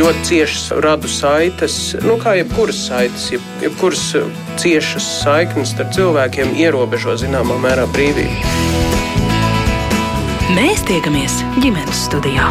[0.00, 1.74] ļoti ciešas radu saites,
[2.06, 4.04] nu, kā jebkuras saites, jeb, jebkuras
[4.60, 8.56] ciešas saiknes starp cilvēkiem ierobežo zināmā mērā brīvību.
[10.56, 12.48] Mēs tiekamies ģimenes studijā.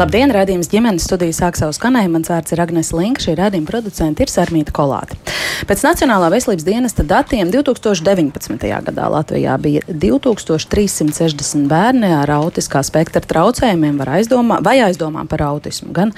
[0.00, 2.14] Labdien, redzējums ģimenes studijas sāk savu skanējumu.
[2.14, 5.18] Mans vārds ir Agnēs Linka, šī redzējuma producente ir Sarmīta Kolāte.
[5.68, 8.64] Pēc Nacionālā veselības dienesta datiem 2019.
[8.86, 15.90] gadā Latvijā bija 2360 bērni ar autiskā spektra traucējumiem aizdomā, vai aizdomām par autismu.
[15.92, 16.14] Gan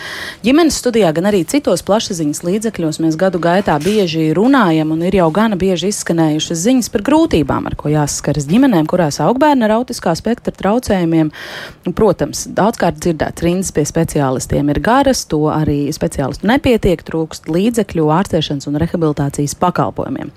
[0.47, 5.27] ģimenes studijā, gan arī citos plašsaziņas līdzekļos mēs gadu gaitā bieži runājam un ir jau
[5.35, 10.15] gana bieži izskanējušas ziņas par grūtībām, ar ko jāsaskaras ģimenēm, kurās aug bērni ar autiskā
[10.15, 11.35] spektra traucējumiem.
[11.99, 18.69] Protams, daudzkārt dzirdēts rindas pie speciālistiem ir garas, to arī speciālistu nepietiek, trūkst līdzekļu ārstēšanas
[18.71, 20.33] un rehabilitācijas pakalpojumiem.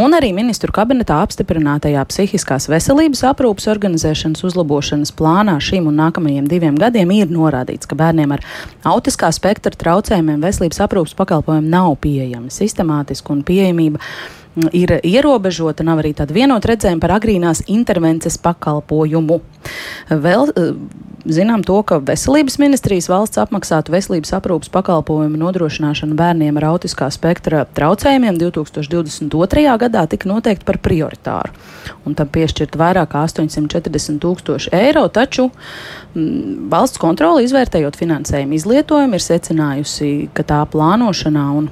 [0.00, 6.78] Un arī ministru kabinetā apstiprinātajā psihiskās veselības aprūpas organizēšanas uzlabošanas plānā šim un nākamajiem diviem
[6.80, 8.44] gadiem ir norādīts, ka bērniem ar
[8.90, 14.02] autiskā spektra traucējumiem veselības aprūpas pakalpojumi nav pieejami sistemātiski un pieejamība
[14.72, 19.38] ir ierobežota, nav arī tāda vienota redzējuma par agrīnās intervences pakalpojumu.
[20.10, 20.72] Vēl eh,
[21.24, 27.64] zinām to, ka Veselības ministrijas valsts apmaksātu veselības aprūpas pakalpojumu nodrošināšanu bērniem ar autiskā spektra
[27.76, 29.66] traucējumiem 2022.
[29.84, 31.54] gadā tika noteikti par prioritāru.
[32.08, 35.52] Un tam piešķirt vairāk kā 840 tūkstoši eiro, taču m,
[36.14, 41.70] mm, valsts kontrole izvērtējot finansējumu izlietojumu ir secinājusi, ka tā plānošanā un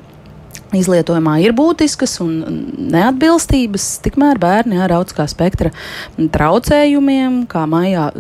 [0.76, 2.34] izlietojumā ir būtiskas un
[2.92, 5.72] neatbilstības, tikmēr bērni ar autiskā spektra
[6.18, 8.10] traucējumiem, kā mājā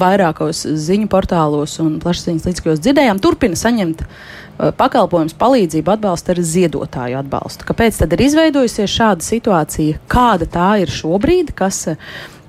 [0.00, 7.18] vairākos ziņu portālos un plašsaziņas līdzekļos dzirdējām, turpina saņemt uh, pakalpojums, palīdzību, atbalstu ar ziedotāju
[7.22, 7.68] atbalstu.
[7.70, 10.04] Kāpēc tad ir izveidojusies šāda situācija?
[10.10, 11.54] Kāda tā ir šobrīd?
[11.56, 11.86] Kas,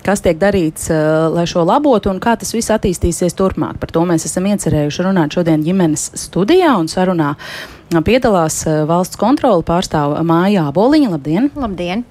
[0.05, 3.79] kas tiek darīts, uh, lai šo labotu un kā tas viss attīstīsies turpmāk.
[3.79, 7.37] Par to mēs esam iecerējuši runāt šodien ģimenes studijā un sarunā
[7.85, 11.09] Piedalās valsts kontrola pārstāva Mājā Boliņa.
[11.13, 11.49] Labdien!
[11.53, 12.01] Labdien!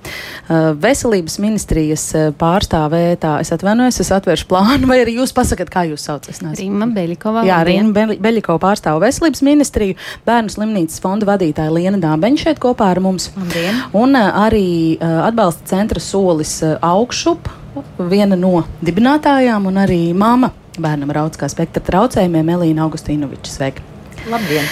[0.81, 2.05] Veselības ministrijas
[2.39, 6.39] pārstāvētā, es atvainojos, es atvēršu plānu, vai arī jūs pasakat, kā jūs saucat?
[6.55, 7.43] Rīma Beļikova.
[7.49, 9.99] Jā, Rīma Beļikova pārstāva veselības ministriju,
[10.29, 13.33] bērnu slimnīcas fonda vadītāja Liena Dābeņa šeit kopā ar mums.
[13.35, 13.85] Labdien!
[13.99, 17.51] Un arī atbalsta centra solis augšup,
[17.99, 23.59] viena no dibinātājām un arī mama bērnam ar autiskā spektra traucējumiem Elīna Augustīnoviča.
[23.59, 23.91] Sveika!
[24.31, 24.71] Labdien!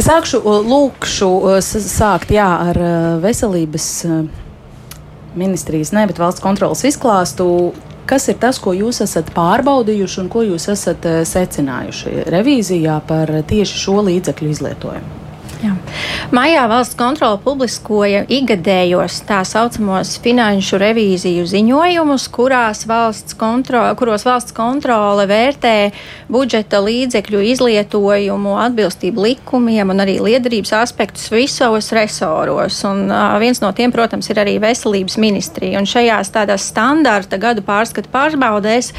[0.00, 1.28] Sākšu, lūkšu
[1.60, 2.78] sākt jā, ar
[3.20, 3.88] veselības
[5.36, 7.46] ministrijas, ne, bet valsts kontrolas izklāstu.
[8.08, 13.82] Kas ir tas, ko jūs esat pārbaudījuši un ko jūs esat secinājuši revīzijā par tieši
[13.84, 15.29] šo līdzekļu izlietojumu?
[15.60, 15.74] Jā.
[16.32, 22.28] Maijā valsts kontrole publiskoja ikgadējos tā saucamos finanšu revīziju ziņojumus,
[22.88, 25.74] valsts kontrole, kuros valsts kontrole vērtē
[26.32, 32.80] budžeta līdzekļu izlietojumu, atbilstību likumiem un arī liederības aspektus visos resoros.
[32.88, 35.82] Un, uh, viens no tiem, protams, ir arī veselības ministrija.
[35.82, 38.94] Un šajās tādās standarta gadu pārskatu pārbaudēs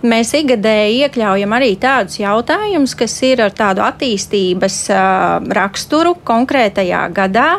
[0.00, 7.50] Mēs ikgadēji iekļaujam arī tādus jautājumus, kas ir ar tādu attīstības uh, raksturu konkrētajā gadā.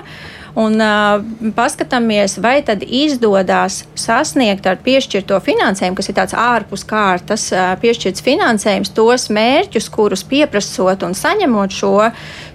[0.58, 1.22] Un uh,
[1.56, 8.26] paskatāmies, vai tad izdodas sasniegt ar piešķirto finansējumu, kas ir tāds ārpus kārtas uh, piešķirts
[8.26, 11.94] finansējums, tos mērķus, kurus pieprasot un saņemot šo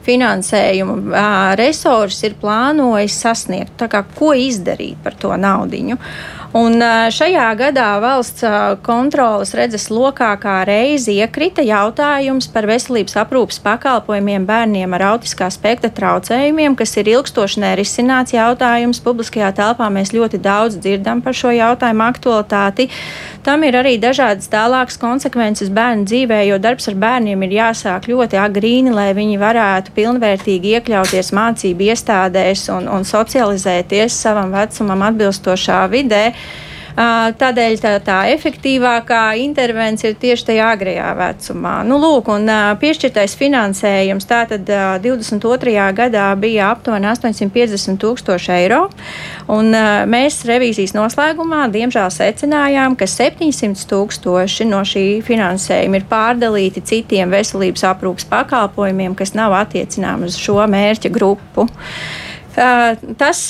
[0.04, 3.78] finansējumu, uh, resursi ir plānojis sasniegt.
[3.80, 5.96] Tā kā, ko izdarīt par to naudiņu?
[5.96, 6.78] Uh, Un
[7.10, 8.44] šajā gadā valsts
[8.86, 15.90] kontrolas redzes lokā kā reizi iekrita jautājums par veselības aprūpas pakalpojumiem bērniem ar autiskā spektra
[15.90, 19.02] traucējumiem, kas ir ilgstoši nerisināts jautājums.
[19.02, 22.88] Publiskajā telpā mēs ļoti daudz dzirdam par šo jautājumu aktualitāti.
[23.46, 28.40] Tam ir arī dažādas tālākas konsekvences bērnu dzīvē, jo darbs ar bērniem ir jāsāk ļoti
[28.42, 36.24] agrīni, lai viņi varētu pilnvērtīgi iekļauties mācību iestādēs un, un socializēties savam vecumam atbilstošā vidē.
[36.96, 41.74] Tādēļ tā, tā efektīvākā intervence ir tieši tajā agrajā vecumā.
[41.84, 42.48] Nu, lūk, un
[42.80, 44.64] piešķirtais finansējums tātad
[45.04, 45.74] 22.
[45.98, 48.86] gadā bija aptuveni 850 tūkstoši eiro,
[49.52, 49.76] un
[50.08, 57.84] mēs revīzijas noslēgumā diemžēl secinājām, ka 700 tūkstoši no šī finansējuma ir pārdalīti citiem veselības
[57.92, 61.68] aprūpas pakalpojumiem, kas nav attiecināmi uz šo mērķa grupu.
[62.56, 63.40] Tas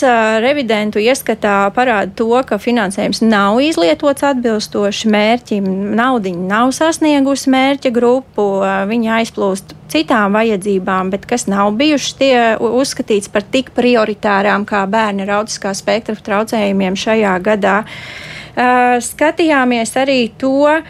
[0.42, 8.46] revidentu ieskatā parāda to, ka finansējums nav izlietots atbilstoši mērķim, naudiņa nav sasniegusi mērķa grupu,
[8.90, 15.22] viņa aizplūst citām vajadzībām, bet kas nav bijuši tie uzskatīts par tik prioritārām kā bērni
[15.26, 17.76] ar autiskā spektra traucējumiem šajā gadā.
[18.56, 20.82] Skatījāmies arī to,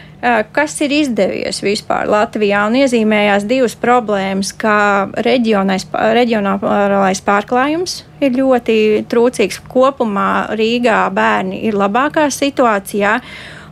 [0.55, 9.59] kas ir izdevies vispār Latvijā un iezīmējās divas problēmas, kā reģionālais pārklājums ir ļoti trūcīgs.
[9.67, 13.19] Kopumā Rīgā bērni ir labākā situācijā.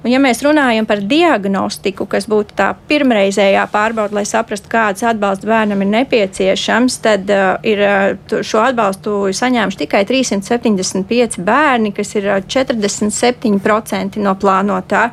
[0.06, 5.48] Un, ja mēs runājam par diagnostiku, kas būtu tā pirmreizējā pārbauda, lai saprastu, kāds atbalsts
[5.50, 12.30] bērnam ir nepieciešams, tad uh, ir uh, šo atbalstu saņēmuši tikai 375 bērni, kas ir
[12.46, 15.08] 47% no plānotā.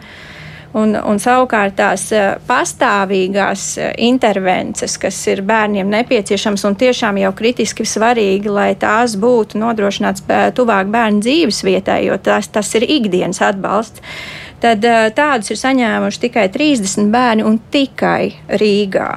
[0.76, 7.32] Un, un savukārt tās uh, pastāvīgās uh, intervences, kas ir bērniem nepieciešamas un tiešām jau
[7.40, 13.40] kritiski svarīgi, lai tās būtu nodrošināts tuvāk bērnu dzīves vietai, jo tas, tas ir ikdienas
[13.48, 14.04] atbalsts
[14.62, 18.32] tad eh, tādus ir saņēmuši tikai 30 bērni un tikai
[18.62, 19.10] Rīgā.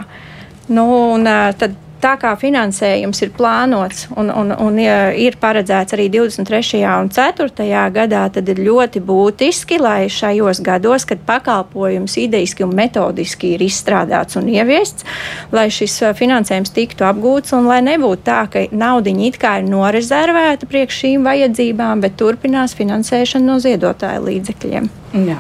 [0.74, 6.08] Nu, un, eh, tad tā kā finansējums ir plānots un, un, un ir paredzēts arī
[6.14, 6.82] 23.
[7.02, 7.70] un 4.
[7.96, 14.38] gadā, tad ir ļoti būtiski, lai šajos gados, kad pakalpojums idejiski un metodiski ir izstrādāts
[14.38, 15.08] un ieviests,
[15.56, 19.72] lai šis uh, finansējums tiktu apgūts un lai nebūtu tā, ka naudiņa it kā ir
[19.72, 24.94] norezervēta priekš šīm vajadzībām, bet turpinās finansēšana no ziedotāju līdzekļiem.
[25.14, 25.38] Jā.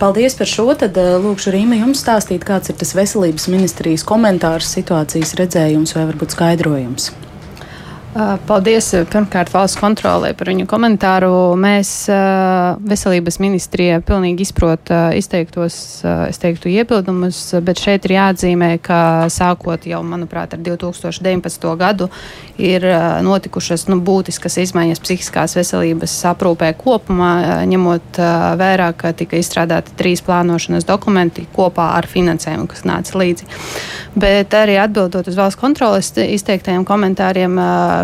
[0.00, 0.68] Paldies par šo.
[0.78, 6.36] Tad lūkšu Rīma jums stāstīt, kāds ir tas veselības ministrijas komentārs, situācijas redzējums vai varbūt
[6.36, 7.10] skaidrojums.
[8.16, 11.28] Paldies pirmkārt valsts kontrolē par viņu komentāru.
[11.60, 11.90] Mēs
[12.80, 15.76] veselības ministrijā pilnīgi izprot izteiktos,
[16.24, 19.00] es teiktu, iebildumus, bet šeit ir jāatzīmē, ka
[19.32, 21.66] sākot jau, manuprāt, ar 2019.
[21.76, 22.08] gadu
[22.56, 22.86] ir
[23.26, 27.34] notikušas nu, būtiskas izmaiņas psihiskās veselības aprūpē kopumā,
[27.68, 28.22] ņemot
[28.62, 33.52] vērā, ka tika izstrādāti trīs plānošanas dokumenti kopā ar finansējumu, kas nāca līdzi.
[34.16, 37.60] Bet arī atbildot uz valsts kontroles izteiktajiem komentāriem,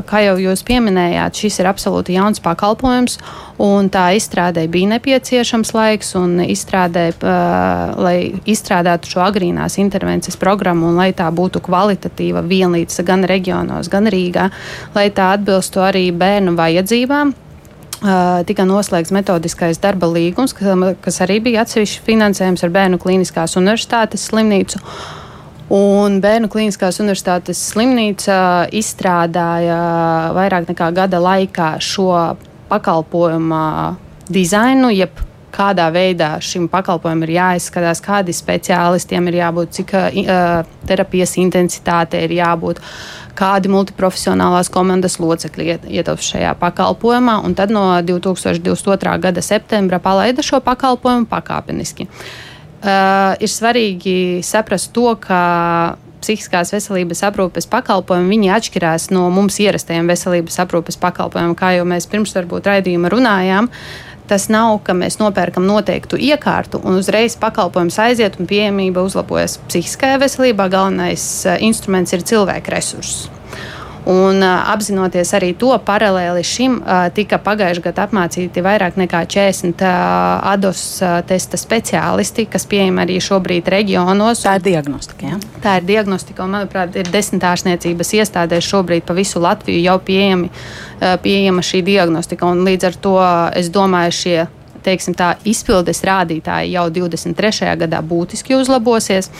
[0.07, 3.19] kā jau jūs pieminējāt, šis ir absolūti jauns pakalpojums,
[3.63, 8.17] un tā izstrādē bija nepieciešams laiks, un izstrādē, uh, lai
[8.49, 14.51] izstrādātu šo agrīnās intervences programmu, un lai tā būtu kvalitatīva vienlīdz gan reģionos, gan Rīgā,
[14.97, 17.35] lai tā atbilstu arī bērnu vajadzībām.
[18.47, 24.25] Tika noslēgts metodiskais darba līgums, kas, kas arī bija atsevišķi finansējums ar Bērnu Kliniskās Universitātes
[24.27, 24.81] slimnīcu.
[25.69, 29.79] Uh, Un Bērnu Kliniskās Universitātes slimnīca izstrādāja
[30.37, 32.11] vairāk nekā gada laikā šo
[32.69, 33.61] pakalpojumu
[34.32, 35.23] dizainu, jeb
[35.53, 42.37] kādā veidā šim pakalpojumam ir jāizskatās, kādi speciālistiem ir jābūt, cik uh, terapijas intensitāte ir
[42.37, 42.85] jābūt,
[43.37, 47.41] kādi multiprofesionālās komandas locekļi ietilpst šajā pakalpojumā.
[47.56, 49.19] Tad no 2022.
[49.25, 52.08] gada septembra palaida šo pakalpojumu pakāpeniski.
[52.08, 52.52] Uh,
[52.82, 55.43] uh, ir svarīgi saprast to, ka
[56.23, 62.34] psihiskās veselības aprūpes pakalpojumi atšķirās no mums ierastajiem veselības aprūpes pakalpojumiem, kā jau mēs pirms
[62.37, 63.70] varbūt raidījuma runājām.
[64.31, 69.58] Tas nav, ka mēs nopērkam noteiktu iekārtu un uzreiz pakalpojums aiziet un pieejamība uzlabojas.
[69.67, 73.26] Psihiskajā veselībā galvenais uh, instruments ir cilvēka resurss.
[74.09, 76.81] Un, apzinoties arī to, paralēli šim
[77.15, 79.93] tika pagājušajā gadā apmācīti vairāk nekā 40 uh,
[80.53, 80.83] ADOS
[81.29, 84.43] testa speciālisti, kas pieejami arī šobrīd reģionos.
[84.43, 85.35] Tā ir diagnostika.
[85.35, 85.39] Ja?
[85.63, 90.51] Tā ir diagnostika, un, manuprāt, ir desmit ārstniecības iestādēs šobrīd pa visu Latviju jau pieejami,
[91.23, 92.51] pieejama šī diagnostika.
[92.67, 93.15] Līdz ar to
[93.59, 94.37] es domāju, šie
[94.84, 97.74] teiksim, tā, izpildes rādītāji jau 23.
[97.84, 99.31] gadā būtiski uzlabosies.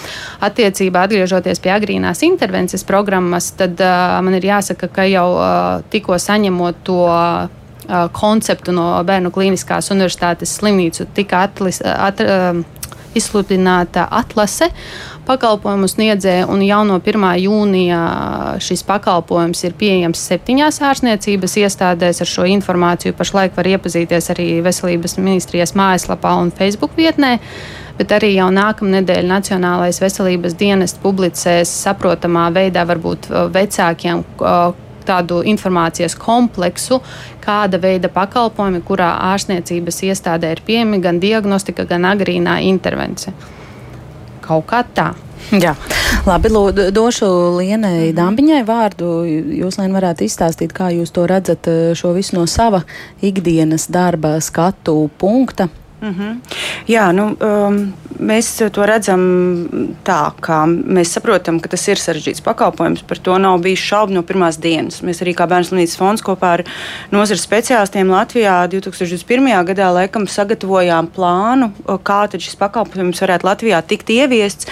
[0.43, 6.21] Attiecībā atgriežoties pie agrīnās intervences programmas, tad uh, man ir jāsaka, ka jau uh, tikko
[6.23, 7.03] saņemot to
[8.15, 12.21] konceptu no Bērnu Kliniskās Universitātes slimnīcu tika atlis, at,
[13.19, 14.71] izsludināta atlase
[15.27, 17.27] pakalpojumu sniedzēja, un jau no 1.
[17.43, 18.01] jūnija
[18.63, 22.23] šis pakalpojums ir pieejams septiņās ārstniecības iestādēs.
[22.25, 27.39] Ar šo informāciju pašlaik var iepazīties arī Veselības ministrijas mājaslapā un Facebook vietnē.
[27.99, 34.25] Bet arī jau nākamnedēļ Nacionālais veselības dienests publicēs saprotamā veidā varbūt vecākiem
[35.07, 37.01] tādu informācijas kompleksu,
[37.43, 43.35] kāda veida pakalpojumi, kurā ārstniecības iestādē ir pieejami gan diagnostika, gan agrīnā intervence.
[44.53, 45.13] Kaut kā tā.
[45.65, 45.73] Jā,
[46.29, 46.51] labi.
[46.53, 48.17] Lūdzu, došu Lienai mhm.
[48.19, 49.13] Dambiņai vārdu.
[49.63, 52.83] Jūs, Lien, varētu izstāstīt, kā jūs to redzat eh, šo visu no sava
[53.25, 55.71] ikdienas darba skatu punkta.
[56.03, 56.37] Mm -hmm.
[56.87, 57.93] Jā, nu, um,
[58.23, 59.23] mēs to redzam
[60.07, 63.03] tā, ka mēs saprotam, ka tas ir sarežģīts pakalpojums.
[63.07, 65.03] Par to nav bijis šaubu no pirmās dienas.
[65.03, 66.65] Mēs arī kā Bērnu slimnīcas fonds kopā ar
[67.11, 69.65] nozares speciālistiem Latvijā 2021.
[69.71, 71.71] gadā laikam sagatavojām plānu,
[72.03, 74.67] kā šis pakalpojums varētu Latvijā tikt ieviests.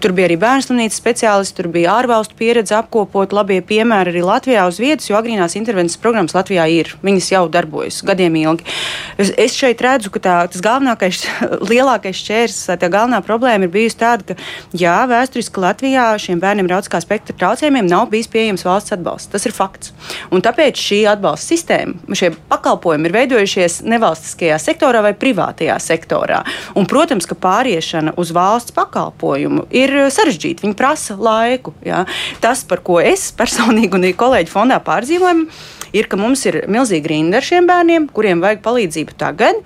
[0.00, 4.66] Tur bija arī bērnu slimnīcas speciālisti, tur bija ārvalstu pieredze apkopot, labie piemēri arī Latvijā
[4.68, 6.94] uz vietas, jo agrīnās intervences programmas Latvijā ir.
[7.02, 8.64] Viņas jau darbojas gadiem ilgi.
[9.18, 11.24] Es, es šeit redzu, ka tā, tas galvenākais,
[11.70, 16.78] lielākais šķērslis, tā galvenā problēma ir bijusi tāda, ka, jā, vēsturiski Latvijā šiem bērniem ar
[16.78, 19.32] autiskā spektra traucējumiem nav bijis pieejams valsts atbalsts.
[19.32, 19.92] Tas ir fakts.
[20.34, 26.42] Un tāpēc šī atbalsta sistēma, šie pakalpojumi ir veidojušies nevalstiskajā sektorā vai privātajā sektorā.
[26.78, 30.66] Un, protams, ka pāriešana uz valsts pakalpojumu ir sarežģīta.
[30.66, 31.74] Viņi prasa laiku.
[31.86, 32.04] Jā.
[32.42, 35.46] Tas, par ko es personīgi un kolēģi fondā pārdzīvojam,
[35.96, 39.62] ir, ka mums ir milzīga rinda ar šiem bērniem, kuriem vajag palīdzību tagad.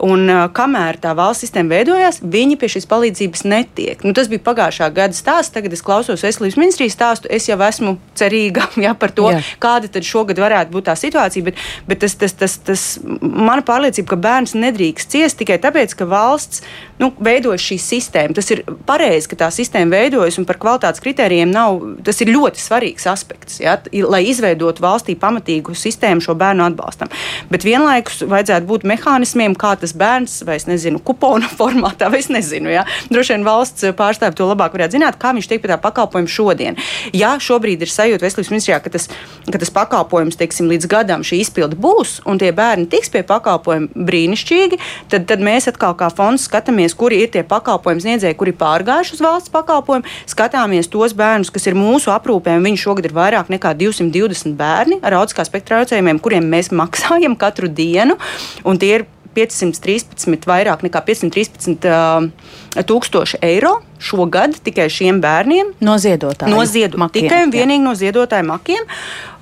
[0.00, 4.04] Un, uh, kamēr tā valsts sistēma veidojās, viņi pie šīs palīdzības netiek.
[4.06, 5.52] Nu, tas bija pagājušā gada stāsts.
[5.52, 7.28] Tagad es klausos veselības ministrijas stāstu.
[7.32, 9.42] Es jau esmu cerīga ja, par to, Jā.
[9.60, 11.50] kāda tad šogad varētu būt tā situācija.
[11.50, 12.86] Bet, bet tas, tas, tas, tas
[13.20, 16.64] mana pārliecība, ka bērns nedrīkst ciest tikai tāpēc, ka valsts
[17.00, 18.36] nu, veidojas šī sistēma.
[18.36, 21.80] Tas ir pareizi, ka tā sistēma veidojas un par kvalitātes kritērijiem nav.
[22.06, 23.76] Tas ir ļoti svarīgs aspekts, ja,
[24.08, 27.12] lai izveidotu valstī pamatīgu sistēmu šo bērnu atbalstam.
[27.52, 32.22] Bet vienlaikus vajadzētu būt mehānismiem, kā tas tas bērns, vai es nezinu, kupona formātā, vai
[32.22, 32.70] es nezinu.
[32.72, 32.86] Ja?
[33.10, 36.78] Droši vien valsts pārstāvji to labāk varētu zināt, kā viņš tiek pie tā pakalpojuma šodien.
[37.16, 39.08] Ja šobrīd ir sajūta veselības ministrijā, ka tas,
[39.50, 44.06] ka tas pakalpojums, teiksim, līdz gadam šī izpilde būs, un tie bērni tiks pie pakalpojuma
[44.10, 44.80] brīnišķīgi,
[45.12, 49.24] tad, tad mēs atkal kā fonds skatāmies, kuri ir tie pakalpojumu sniedzēji, kuri pārgājuši uz
[49.24, 53.74] valsts pakalpojumu, skatāmies tos bērnus, kas ir mūsu aprūpē, un viņi šogad ir vairāk nekā
[53.80, 58.18] 220 bērni ar autiskā spektra traucējumiem, kuriem mēs maksājam katru dienu,
[58.66, 65.74] un tie ir 513, vairāk nekā 513 uh, tūkstoši eiro šogad tikai šiem bērniem.
[65.84, 67.28] No ziedotāju no ziedo, makiem.
[67.28, 67.86] Tikai un vienīgi jā.
[67.86, 68.86] no ziedotāju makiem.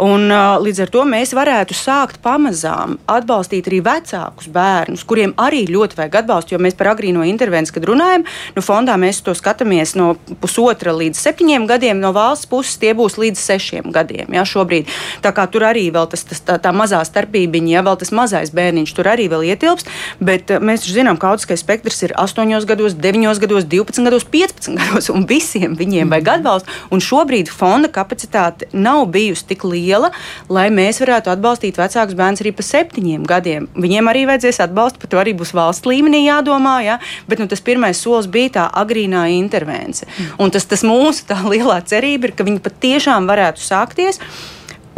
[0.03, 5.65] Un, uh, līdz ar to mēs varētu sākt pamazām atbalstīt arī vecākus bērnus, kuriem arī
[5.71, 6.55] ļoti vajag atbalstu.
[6.55, 10.13] Jo mēs par agrīno intervenciju, kad runājam, no fondā mēs to skatāmies no
[10.43, 14.31] pusotra līdz septiņiem gadiem, no valsts puses tie būs līdz sešiem gadiem.
[14.35, 14.91] Jā, šobrīd.
[15.25, 18.55] Tā kā tur arī vēl tas, tas, tā, tā mazā starpība, ja vēl tas mazais
[18.55, 19.91] bērniņš tur arī vēl ietilpst,
[20.23, 24.48] bet uh, mēs zinām, ka autiskais spektrs ir 8 gados, 9 gados, 12 gados, 15
[24.49, 26.75] 15 gados, un visiem viņiem vajag atbalstu.
[26.95, 30.11] Un šobrīd fonda kapacitāte nav bijusi tik liela,
[30.53, 33.69] lai mēs varētu atbalstīt vecākus bērnus arī pa septiņiem gadiem.
[33.79, 36.79] Viņiem arī vajadzēs atbalstu, par to arī būs valsts līmenī jādomā.
[36.87, 36.99] Ja?
[37.31, 40.09] Bet nu, tas pirmais solis bija tā agrīnā intervence.
[40.39, 44.23] Un tas, tas mūsu lielā cerība ir, ka viņi patiešām varētu sākties.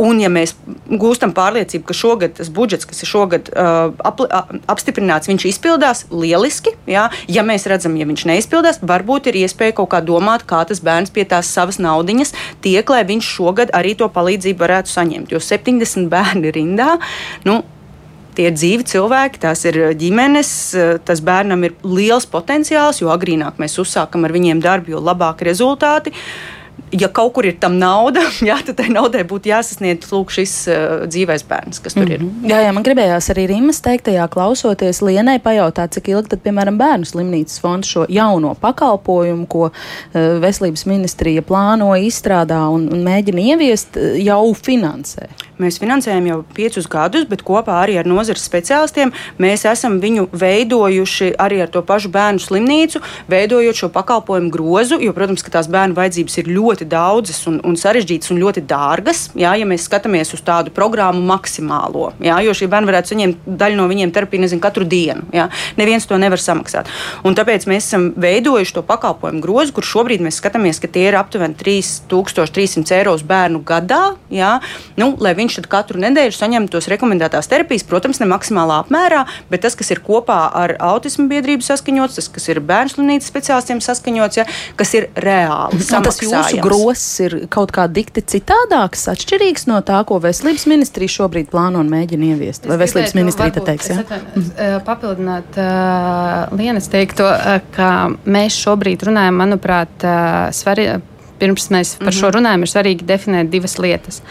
[0.00, 0.54] Un, ja mēs
[0.88, 4.22] gūstam pārliecību, ka šogad tas budžets, kas ir šogad uh, ap,
[4.72, 7.08] apstiprināts, viņš izpildās lieliski, jā.
[7.28, 11.12] ja mēs redzam, ja viņš neizpildās, varbūt ir iespēja kaut kā domāt, kā tas bērns
[11.12, 12.32] pie tās savas naudiņas
[12.64, 15.34] tiek, lai viņš šogad arī to palīdzību varētu saņemt.
[15.34, 16.94] Jo 70 bērni rindā.
[17.48, 17.60] Nu,
[18.30, 20.50] Tie ir dzīvi cilvēki, tās ir ģimenes,
[21.04, 26.14] tas bērnam ir liels potenciāls, jo agrīnāk mēs uzsākam ar viņiem darbu, jo labāki rezultāti.
[26.14, 26.59] Uh,
[26.92, 31.04] ja kaut kur ir tam nauda, jā, tad tai naudai būtu jāsasniedz lūk, šis uh,
[31.10, 32.14] dzīvais bērns, kas tur mm -hmm.
[32.14, 32.22] ir.
[32.22, 32.50] Mhm.
[32.50, 37.04] Jā, jā, man gribējās arī Rīmas teiktajā klausoties Lienai pajautāt, cik ilgi tad, piemēram, bērnu
[37.04, 43.96] slimnīcas fonds šo jauno pakalpojumu, ko uh, veselības ministrija plāno izstrādā un, un mēģina ieviest,
[44.18, 45.28] jau finansē.
[45.60, 49.12] Mēs finansējam jau piecus gadus, bet kopā arī ar nozares speciālistiem
[49.42, 54.96] mēs esam viņu veidojuši arī ar to pašu bērnu slimnīcu, veidojot šo pakalpojumu grozu.
[55.04, 59.26] Jo, protams, ka tās bērnu vajadzības ir ļoti daudzas un, un sarežģītas un ļoti dārgas.
[59.38, 63.80] Jā, ja mēs skatāmies uz tādu programmu maksimālo, jā, jo šie bērni varētu saņemt daļu
[63.80, 65.28] no viņiem terapiju nezinu, katru dienu.
[65.36, 65.50] Jā.
[65.76, 66.88] Neviens to nevar samaksāt.
[67.26, 71.18] Un tāpēc mēs esam veidojuši to pakalpojumu grozu, kur šobrīd mēs skatāmies, ka tie ir
[71.20, 74.00] aptuveni 3300 eiro bērnu gadā.
[74.32, 74.56] Jā,
[75.00, 79.90] nu, viņš katru nedēļu saņem tos rekomendētās terapijas, protams, ne maksimālā apmērā, bet tas, kas
[79.90, 84.46] ir kopā ar autismu biedrību saskaņots, tas, kas ir bērnu slimnīcas speciālistiem saskaņots, ja,
[84.78, 85.80] kas ir reāli.
[85.90, 91.50] Tas jūsu grosis ir kaut kā dikti citādāks, atšķirīgs no tā, ko veselības ministrija šobrīd
[91.52, 92.68] plāno un mēģina ieviest.
[92.70, 93.90] Vai veselības ministrija te teiks?
[93.92, 94.00] Ja?
[94.04, 97.92] Atvain, papildināt uh, Lienas teikto, uh, ka
[98.24, 101.00] mēs šobrīd runājam, manuprāt, uh, svarīgi
[101.40, 102.20] pirms mēs par mm -hmm.
[102.20, 104.22] šo runājam, ir svarīgi definēt divas lietas.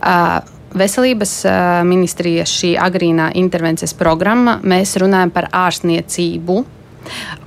[0.00, 1.32] Uh, Veselības
[1.86, 6.56] ministrijas šī agrīnā intervences programma, mēs runājam par ārstniecību,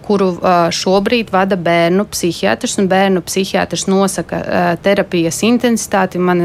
[0.08, 0.30] kuru
[0.74, 2.78] šobrīd vada bērnu psihiatrs.
[2.88, 4.42] Bērnu psihiatrs nosaka
[4.84, 6.44] terapijas intensitāti, man,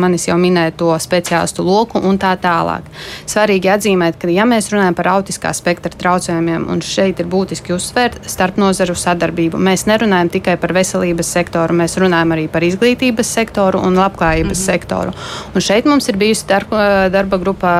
[0.00, 2.86] manis jau minēto speciālistu loku un tā tālāk.
[3.30, 8.28] Svarīgi atzīmēt, ka, ja mēs runājam par autiskā spektra traucējumiem, un šeit ir būtiski uzsvērt
[8.30, 13.82] starp nozaru sadarbību, mēs nerunājam tikai par veselības sektoru, mēs runājam arī par izglītības sektoru
[13.84, 14.72] un labklājības mm -hmm.
[14.72, 15.14] sektoru.
[15.54, 17.72] Un šeit mums ir bijusi darba grupa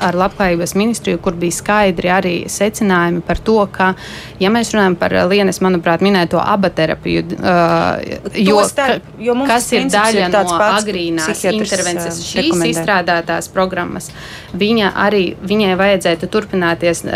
[0.00, 3.94] ar labklājības ministriju, kur bija skaidri arī secinājumi par to, ka,
[4.40, 9.88] ja ja mēs runājam par Lienes, manuprāt, minēto abaterapiju, uh, jo, starp, jo kas ir
[9.92, 14.10] daļa ir no agrīnās intervences šīs izstrādātās programmas,
[14.58, 17.12] viņa arī, viņai vajadzētu turpināties uh,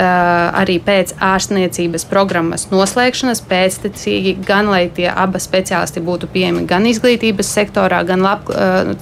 [0.60, 7.52] arī pēc ārstniecības programmas noslēgšanas, pēctecīgi, gan lai tie abi speciālisti būtu pieejami gan izglītības
[7.56, 8.92] sektorā, gan lab, uh,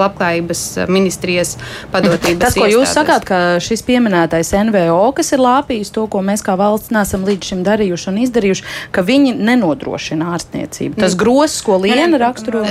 [0.00, 1.56] labklājības ministrijas
[1.92, 2.40] padotības.
[2.46, 6.56] Tas, ko jūs sakāt, ka šis pieminētais NVO, kas ir lāpījis to, ko mēs kā
[6.58, 10.98] valsts nesam līdz šim darījuši un izdarījuši, ka viņi nenodrošina ārstniecību.
[11.00, 11.20] Tas mm.
[11.20, 12.64] grozs, ko Liena raksturo.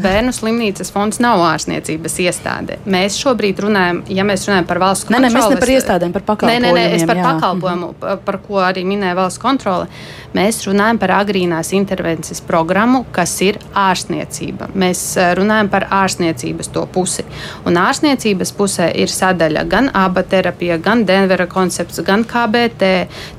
[0.00, 2.78] Bērnu slimnīcas fonds nav ārstniecības iestāde.
[2.90, 5.26] Mēs šobrīd runājam, ja mēs runājam par valsts kontroli.
[5.26, 6.66] Nē, nē, mēs ne par iestādēm, par pakalpojumiem.
[6.66, 7.26] Nē, nē, nē es par jā.
[7.28, 7.92] pakalpojumu,
[8.26, 9.88] par ko arī minēja valsts kontrole.
[10.36, 14.68] Mēs runājam par agrīnās intervences programmu, kas ir ārstniecība.
[14.78, 15.02] Mēs
[15.38, 17.24] runājam par ārstniecības to pusi.
[17.66, 22.90] Un ārstniecības pusē ir sadaļa gan aba terapija, gan Denvera koncepts, gan KBT.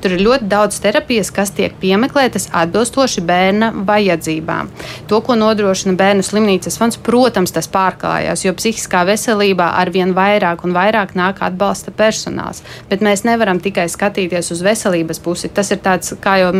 [0.04, 4.70] Tur ir ļoti daudz terapijas, kas tiek piemeklētas atbilstoši bērna vajadzībām.
[5.10, 10.74] To, ko nodrošina bērnu slimnīcas fonds, protams, tas pārklājās, jo psihiskā veselībā arvien vairāk un
[10.76, 12.62] vairāk nāk atbalsta personāls.
[12.90, 15.50] Bet mēs nevaram tikai skatīties uz veselības pusi.
[15.52, 16.52] Tas ir tāds, kā jau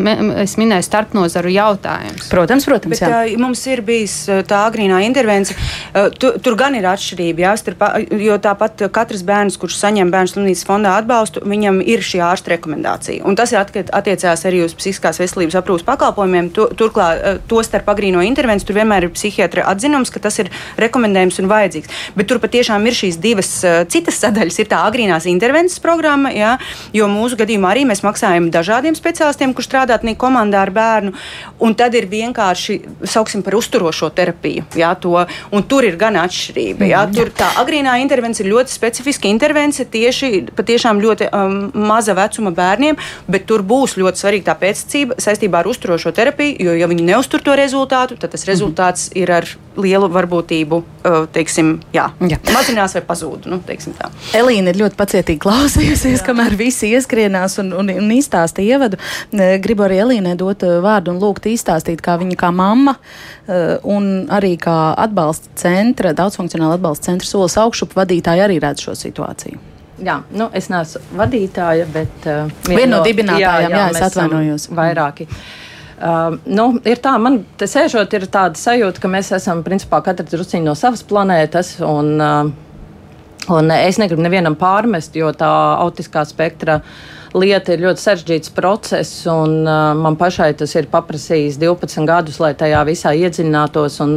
[0.42, 2.28] es minēju, starpnozaru jautājums.
[2.32, 2.98] Protams, protams.
[2.98, 3.38] Bet, jā.
[3.40, 4.16] mums ir bijis
[4.48, 5.56] tā agrīnā intervence.
[6.18, 7.84] Tu, tur gan ir atšķirība, jā, starp,
[8.20, 13.24] jo tāpat katrs bērns, kurš saņem bērnu slimnīcas fondā atbalstu, viņam ir šī ārsta rekomendācija.
[13.28, 16.50] Un tas ir attiecās arī uz psihiskās veselības aprūpas pakalpojumiem.
[16.56, 20.50] Tu, turklāt, to starp agrīno intervenciju tur vienmēr ir psihiatra atzinums, ka tas ir
[20.80, 21.92] rekomendējums un vajadzīgs.
[22.18, 23.50] Bet tur patiešām ir šīs divas
[23.92, 24.60] citas sadaļas.
[24.62, 26.54] Ir tā agrīnās intervences programma, jā,
[26.94, 31.12] jo mūsu gadījumā arī mēs maksājam dažādiem speciālistiem, kurš strādā komandā ar bērnu.
[31.62, 34.64] Un tad ir vienkārši, sauksim par uzturošo terapiju.
[34.78, 35.14] Jā, to,
[35.52, 36.88] un tur ir gan atšķirība.
[36.90, 37.16] Jā, mhm.
[37.16, 42.98] tur tā agrīnā intervence ir ļoti specifiska intervence tieši patiešām ļoti um, maza vecuma bērniem,
[43.30, 47.44] bet tur būs ļoti svarīga tā pēctecība saistībā ar uzturošo terapiju, jo ja viņi neuztur
[47.44, 49.22] to rezultātu, tad tas rezultāts mm -hmm.
[49.22, 52.38] ir ar lielu varbūtību, uh, teiksim, jā, jā.
[52.52, 53.46] mazinās vai pazūd.
[53.48, 53.60] Nu,
[54.36, 56.26] Elīna ir ļoti pacietīgi klausījusies, jā.
[56.26, 58.96] kamēr visi ieskrienās un, un, un izstāstīja ievadu.
[59.32, 64.26] Gribu arī Elīnai dot uh, vārdu un lūgt izstāstīt, kā viņa kā mamma uh, un
[64.28, 69.71] arī kā atbalsta centra, daudzfunkcionāla atbalsta centra solis augšup vadītāji arī redz šo situāciju.
[70.02, 74.66] Jā, nu, es neesmu vadītāja, bet uh, viena no, dibinātājām, jā, jā, jā es atvainojos.
[74.74, 75.28] Vairāki.
[76.02, 80.32] Uh, nu, ir tā, man te sēžot, ir tāda sajūta, ka mēs esam principā katrs
[80.34, 81.76] drusciņi no savas planētas.
[81.86, 85.52] Un, uh, un es negribu nevienam pārmest, jo tā
[85.84, 86.96] autiskā spektra uh,
[87.38, 92.52] lieta ir ļoti sarežģīts process, un uh, man pašai tas ir paprasījis 12 gadus, lai
[92.58, 94.14] tajā visā iedziļinātos un,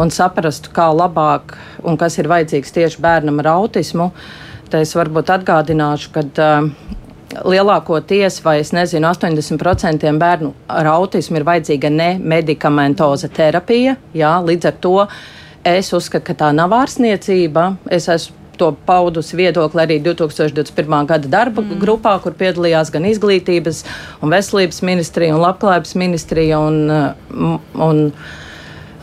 [0.00, 4.10] un saprastu, kā labāk un kas ir vajadzīgs tieši bērnam ar autismu.
[4.70, 6.70] Tā es varbūt atgādināšu, ka uh,
[7.46, 13.96] lielākoties, vai es nezinu, 80% bērnu ar autismu ir vajadzīga nemedikamentoza terapija.
[14.16, 14.96] Jā, līdz ar to
[15.66, 17.72] es uzskatu, ka tā nav ārstniecība.
[17.90, 21.06] Es esmu to paudusi viedokli arī 2021.
[21.10, 21.76] gada darba mm.
[21.82, 23.82] grupā, kur piedalījās gan izglītības
[24.24, 26.60] un veselības ministrija un labklājības ministrija.
[26.64, 26.78] Un,
[27.36, 28.02] un, un,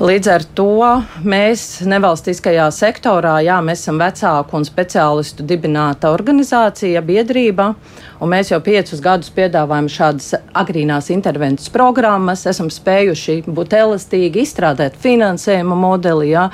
[0.04, 0.82] Līdz ar to
[1.24, 7.70] mēs nevalstiskajā sektorā, jā, mēs esam vecāku un speciālistu dibināta organizācija, biedrība,
[8.20, 10.28] un mēs jau piecus gadus piedāvājam šādas
[10.60, 16.50] agrīnās intervences programmas, esam spējuši būt elastīgi, izstrādāt finansējuma modeli, jā,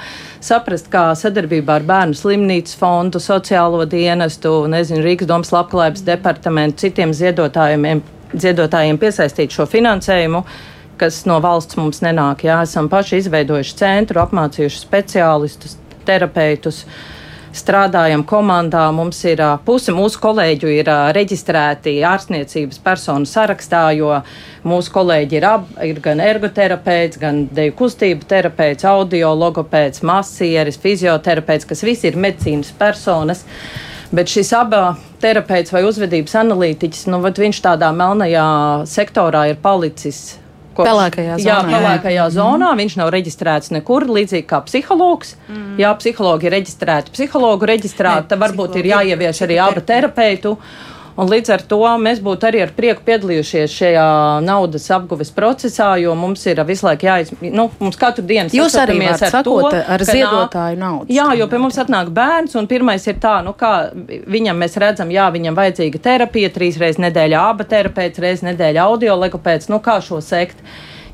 [0.45, 7.17] saprast, kā sadarbībā ar bērnu slimnīcas fondu, sociālo dienestu, nezinu, Rīgas domas labklājības departamentu, citiem
[7.17, 7.95] ziedotājiem,
[8.37, 10.45] ziedotājiem piesaistīt šo finansējumu
[10.99, 12.43] kas no valsts mums nenāk.
[12.47, 16.83] Jā, esam paši izveidojuši centru, apmācījuši speciālistus, terapeitus.
[17.49, 24.11] Strādājam komandā, mums ir puse mūsu kolēģu ir reģistrēti ārstniecības personu sarakstā, jo
[24.69, 31.65] mūsu kolēģi ir, ab, ir gan ergoterapeits, gan deju kustību terapeits, audio logopēds, masieris, fizioterapeits,
[31.65, 33.41] kas visi ir medicīnas personas.
[34.13, 34.83] Bet šis abā
[35.21, 38.45] terapeits vai uzvedības analītiķis, nu, viņš tādā melnajā
[38.89, 40.38] sektorā ir palicis
[40.79, 41.47] Kopš, pelēkajā zonā.
[41.49, 42.27] Jā, pelēkajā jā.
[42.35, 42.69] zonā.
[42.71, 42.83] Mm.
[42.83, 45.35] Viņš nav reģistrēts nekur, līdzīgi kā psihologs.
[45.49, 45.73] Mm.
[45.81, 47.13] Jā, psihologi ir reģistrēti.
[47.17, 50.55] Psihologu reģistrēta varbūt ir jāievieš arī abu terapeitu.
[51.19, 54.05] Un līdz ar to mēs būtu arī ar prieku piedalījušies šajā
[54.45, 57.49] naudas apguves procesā, jo mums ir visu laiku jāizmanto.
[57.57, 61.11] Nu, mums katru dienu Jūs arī varat ar sakot, to, ar ziedotāju naudu.
[61.11, 63.73] Jā, jo pie mums atnāk bērns, un pirmais ir tā, nu kā
[64.31, 69.19] viņam mēs redzam, jā, viņam vajadzīga terapija, trīs reizes nedēļā aba terapeits, reizes nedēļā audio
[69.19, 70.63] lekopēc, nu kā šo sekt.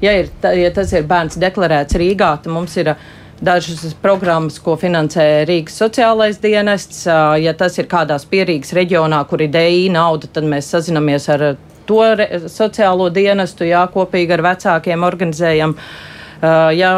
[0.04, 2.94] Ja, ir, ja tas ir bērns deklarēts Rīgā, tad mums ir
[3.42, 7.04] dažas programmas, ko finansē Rīgas sociālais dienests.
[7.42, 11.48] Ja tas ir kādās pierīgas reģionā, kur ir DI nauda, tad mēs sazinamies ar
[11.86, 12.02] to
[12.50, 15.76] sociālo dienestu, jā, kopīgi ar vecākiem organizējam.
[16.42, 16.92] Jā,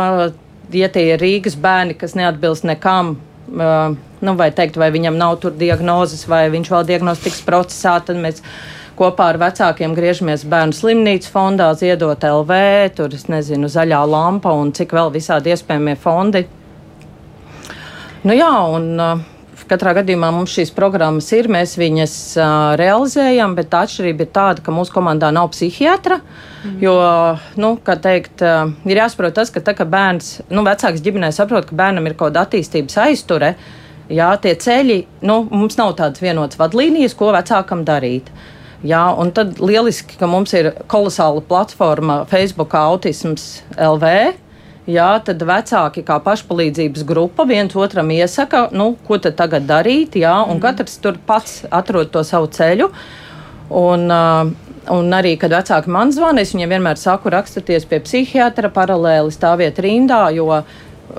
[0.73, 3.15] ja tie ir Rīgas bērni, kas neatbilst nekam,
[3.47, 8.43] nu, vai teikt, vai viņam nav tur diagnozes, vai viņš vēl diagnostikas procesā, tad mēs
[8.97, 12.59] kopā ar vecākiem griežamies bērnu slimnīcas fondā, ziedot LV,
[12.97, 16.45] tur, es nezinu, zaļā lampa un cik vēl visādi iespējamie fondi.
[18.27, 19.21] Nu jā, un uh,
[19.69, 24.73] katrā gadījumā mums šīs programmas ir, mēs viņas uh, realizējam, bet atšķirība ir tāda, ka
[24.73, 26.19] mūsu komandā nav psihiatra,
[26.65, 26.75] mm.
[26.83, 26.97] jo,
[27.61, 31.69] nu, kā teikt, uh, ir jāsaprot tas, ka tā, ka bērns, nu, vecāks ģimenē saprot,
[31.69, 33.53] ka bērnam ir kaut kāda attīstības aizture,
[34.09, 38.33] jā, tie ceļi, nu, mums nav tādas vienotas vadlīnijas, ko vecākam darīt.
[38.33, 38.53] Uh,
[38.85, 44.11] Jā, un tad lieliski, ka mums ir kolosāla platforma Facebook Autisms LV.
[44.87, 50.35] Jā, tad vecāki kā pašpalīdzības grupa viens otram iesaka, nu, ko tad tagad darīt, jā,
[50.45, 50.63] un mm.
[50.63, 52.87] katrs tur pats atrod to savu ceļu.
[53.67, 54.05] Un,
[54.93, 59.81] un arī, kad vecāki man zvana, es viņiem vienmēr saku, rakstieties pie psihiatra, paralēli stāviet
[59.83, 60.47] rindā, jo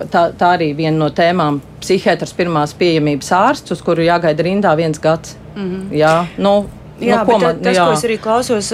[0.09, 4.99] tā, tā arī viena no tēmām- psihiatrs pirmās pieejamības ārsts, uz kuru jāgaida rindā viens
[4.99, 5.37] gads.
[5.55, 5.93] Mm -hmm.
[5.93, 7.85] Jā, nu, Jā, nu, man, tas, jā.
[7.87, 8.71] ko es arī klausos,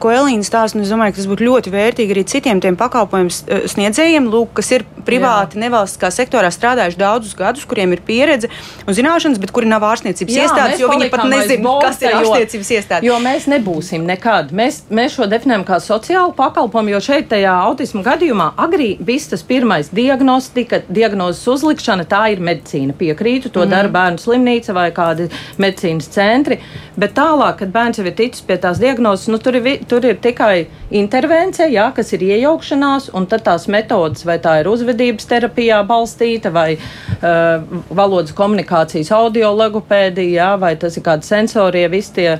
[0.00, 4.28] ko Elīna stāsta, es domāju, ka tas būtu ļoti vērtīgi arī citiem tiem pakalpojumu sniedzējiem,
[4.32, 5.66] lūk, kas ir privāti, jā.
[5.66, 8.50] nevalstiskā sektorā strādājuši daudzus gadus, kuriem ir pieredze
[8.86, 12.72] un zināšanas, bet kuri nav ārstniecības jā, iestādes, jo viņi pat nezina, kas ir ārstniecības
[12.78, 13.08] iestāde.
[13.08, 14.52] Jo mēs nebūsim nekad.
[14.56, 19.44] Mēs, mēs šo definējam kā sociālu pakalpojumu, jo šeit tajā autismu gadījumā agrī viss tas
[19.46, 22.96] pirmais diagnostika, diagnozes uzlikšana, tā ir medicīna.
[22.98, 23.72] Piekrītu, to mm.
[23.72, 25.28] dara bērnu slimnīca vai kādi
[25.60, 26.60] medicīnas centri,
[26.98, 30.18] bet tālāk kad bērns jau ir ticis pie tās diagnozes, nu, tur, ir, tur ir
[30.22, 35.82] tikai intervence, jā, kas ir iejaukšanās, un tad tās metodas, vai tā ir uzvedības terapijā
[35.88, 42.30] balstīta, vai uh, valodas komunikācijas audio logopēdija, vai tas ir kādi sensorie, visi tie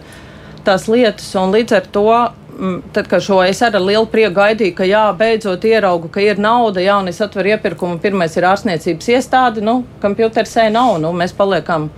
[0.67, 4.77] tās lietas, un līdz ar to mm, tad, kad šo es ar lielu prieku gaidīju,
[4.79, 9.11] ka jā, beidzot ieraugu, ka ir nauda, jā, un es atveru iepirkumu, pirmais ir ārstniecības
[9.17, 11.89] iestāde, nu, kompjutersē nav, nu, mēs paliekam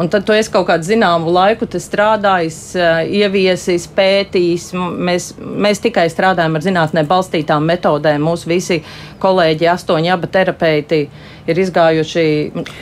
[0.00, 4.70] Un tad tu esi kaut kādu zināmu laiku strādājis, eh, ieviesis, pētījis.
[4.96, 8.24] Mēs, mēs tikai strādājam ar zinātnē balstītām metodēm.
[8.24, 8.78] Mūsu visi
[9.20, 11.02] kolēģi, astoņi abi terapeiti,
[11.46, 12.24] ir izgājuši,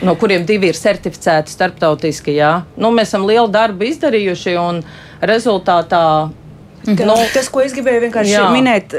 [0.07, 2.37] no kuriem divi ir certificēti starptautiski.
[2.39, 2.53] Jā.
[2.77, 4.83] Nu, mēs esam lielu darbu izdarījuši un
[5.19, 6.31] rezultātā.
[6.87, 8.45] Nu, tas, ko es gribēju vienkārši jā.
[8.53, 8.93] minēt,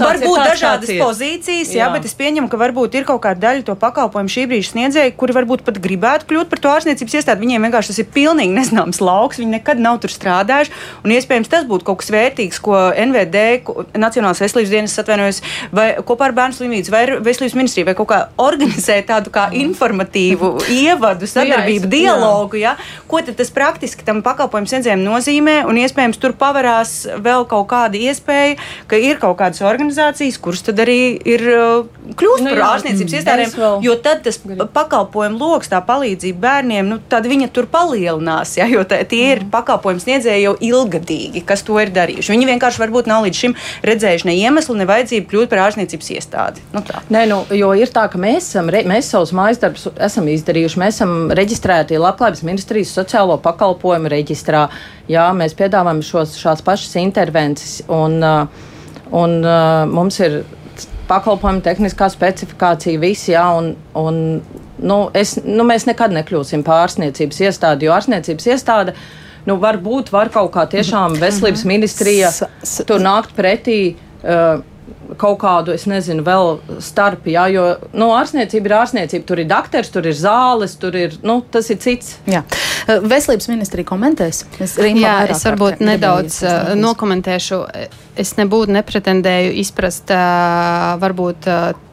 [0.00, 1.84] var būt dažādas pozīcijas, jā.
[1.84, 5.14] jā, bet es pieņemu, ka varbūt ir kaut kāda daļa to pakalpojumu šī brīža sniedzēju,
[5.20, 7.44] kuri varbūt pat gribētu kļūt par to ārstniecības iestādi.
[7.44, 10.72] Viņiem vienkārši tas ir pilnīgi nezināms lauks, viņi nekad nav tur strādājuši.
[11.04, 15.42] Un iespējams tas būtu kaut kas vērtīgs, ko NVD, ko Nacionālās veselības dienas atvainojas,
[15.74, 20.54] vai kopā ar bērnu slimnīcu vai veselības ministriju, vai kaut kā organizēt tādu kā informatīvu
[20.80, 22.60] ievadu, sadarbību, jā, es, dialogu.
[22.62, 22.74] Jā.
[22.74, 23.04] Ja?
[23.10, 25.60] Ko tad tas praktiski tam pakalpojumu sniedzējiem nozīmē?
[25.68, 28.56] Un iespējams tur pavarās vēl kaut kāda iespēja,
[28.90, 33.18] ka ir kaut kādas organizācijas, kuras tad arī ir uh, kļūst nu, par ārstniecības mm,
[33.18, 33.54] iestādēm,
[33.84, 34.40] jo tad tas
[34.74, 39.44] pakalpojumu lokus, tā palīdzība bērniem, nu, tad viņa tur palielinās, ja, jo tā, tie ir
[39.44, 39.52] mm.
[39.54, 42.34] pakalpojumu sniedzēji jau ilgadīgi, kas to ir darījuši.
[42.34, 46.64] Viņi vienkārši varbūt nav līdz šim redzējuši ne iemeslu, ne vajadzību kļūt par ārstniecības iestādi.
[46.74, 47.02] Nu, tā.
[47.12, 50.98] Nē, nu, jo ir tā, ka mēs, esam, mēs savus mājas darbus esam izdarījuši, mēs
[50.98, 54.68] esam reģistrēti Labklājības ministrijas sociālo pakalpojumu reģistrā.
[55.08, 58.66] Jā, mēs piedāvājam šos, šās pašas intervences, un, uh,
[59.16, 60.42] un uh, mums ir
[61.08, 64.18] pakalpojumu tehniskā specifikācija, visi, jā, un, un
[64.78, 68.94] nu, es, nu, mēs nekad nekļūsim par ārstniecības iestādi, jo ārstniecības iestāde.
[69.48, 72.32] Nu, varbūt var kaut kā tiešām veselības ministrija
[72.84, 74.60] tur nākt pretī uh,
[75.18, 77.64] kaut kādu, es nezinu, vēl starp, jā, jo
[77.96, 79.26] nu, ārstniecība ir ārstniecība.
[79.28, 82.16] Tur ir doktors, tur ir zāles, tur ir, nu, tas ir cits.
[82.28, 82.44] Jā.
[82.86, 84.44] Veselības ministrija komentēs.
[84.62, 87.60] Es, jā, es varbūt nedaudz uh, nokomentēšu.
[88.18, 91.50] Es nebūtu nepretendēju izprast, uh, varbūt.
[91.50, 91.84] Uh,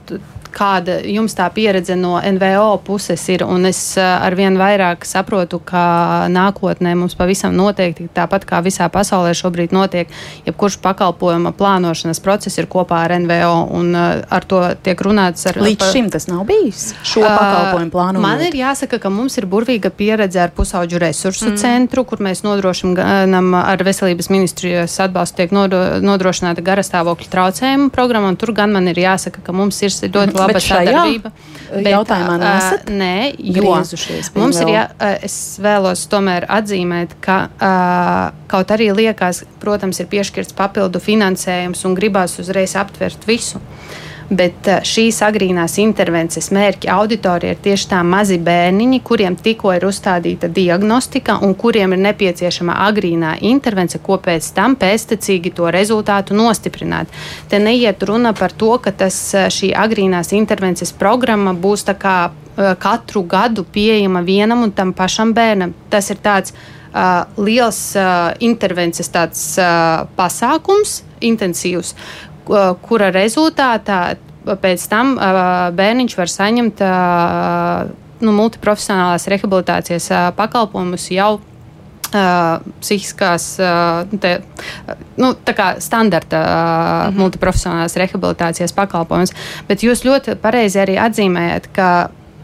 [0.56, 3.44] kāda jums tā pieredze no NVO puses ir.
[3.46, 9.34] Un es eh, arvien vairāk saprotu, ka nākotnē mums pavisam noteikti, tāpat kā visā pasaulē
[9.38, 10.12] šobrīd notiek,
[10.48, 13.54] jebkurš pakalpojuma plānošanas process ir kopā ar NVO.
[13.76, 15.60] Un eh, ar to tiek runāts ar.
[15.66, 16.88] Līdz šim tas nav bijis.
[17.06, 18.24] Šo uh, pakalpojumu plānošanu.
[18.26, 21.60] Man ir jāsaka, ka mums ir burvīga pieredze ar pusauģu resursu mm.
[21.62, 28.34] centru, kur mēs nodrošinām ar veselības ministrijas atbalstu tiek nodrošināta garastāvokļa traucējumu programma.
[28.40, 31.32] Tur gan man ir jāsaka, ka mums ir ļoti labi laba sadarbība.
[31.66, 32.90] Bet, jautājumā nesat?
[32.90, 33.18] Uh, nē,
[33.58, 33.76] jo
[34.38, 34.84] mums ir, jā,
[35.26, 41.98] es vēlos tomēr atzīmēt, ka uh, kaut arī liekas, protams, ir piešķirts papildu finansējums un
[41.98, 43.62] gribās uzreiz aptvert visu.
[44.30, 49.86] Bet uh, šīs agrīnās intervences mērķi auditorija ir tieši tā mazi bērniņi, kuriem tikko ir
[49.86, 57.12] uzstādīta diagnostika un kuriem ir nepieciešama agrīnā intervence, ko pēc tam pēctecīgi to rezultātu nostiprināt.
[57.50, 59.20] Te neiet runa par to, ka tas,
[59.54, 62.18] šī agrīnās intervences programma būs kā,
[62.80, 65.74] katru gadu pieejama vienam un tam pašam bērnam.
[65.90, 66.54] Tas ir tāds
[66.96, 71.94] uh, liels uh, intervences tāds, uh, pasākums, intensīvs,
[72.86, 74.00] kura rezultātā
[74.46, 75.42] pēc tam uh,
[75.76, 81.36] bērniņš var saņemt uh, nu, multiprofesionālās rehabilitācijas uh, pakalpojumus jau
[82.16, 84.38] Uh, psihiskās, uh, te,
[85.20, 87.20] nu, tā kā standarta uh, mm -hmm.
[87.20, 89.34] multiprofesionālās rehabilitācijas pakalpojums.
[89.68, 91.90] Bet jūs ļoti pareizi arī atzīmējat, ka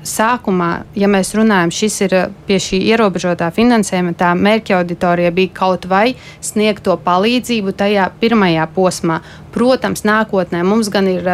[0.04, 2.16] sākumā, ja mēs runājam, šis ir
[2.48, 8.68] pie šī ierobežotā finansējuma, tā mērķa auditorija bija kaut vai sniegt to palīdzību tajā pirmajā
[8.76, 9.22] posmā.
[9.54, 11.28] Protams, nākotnē mums gan ir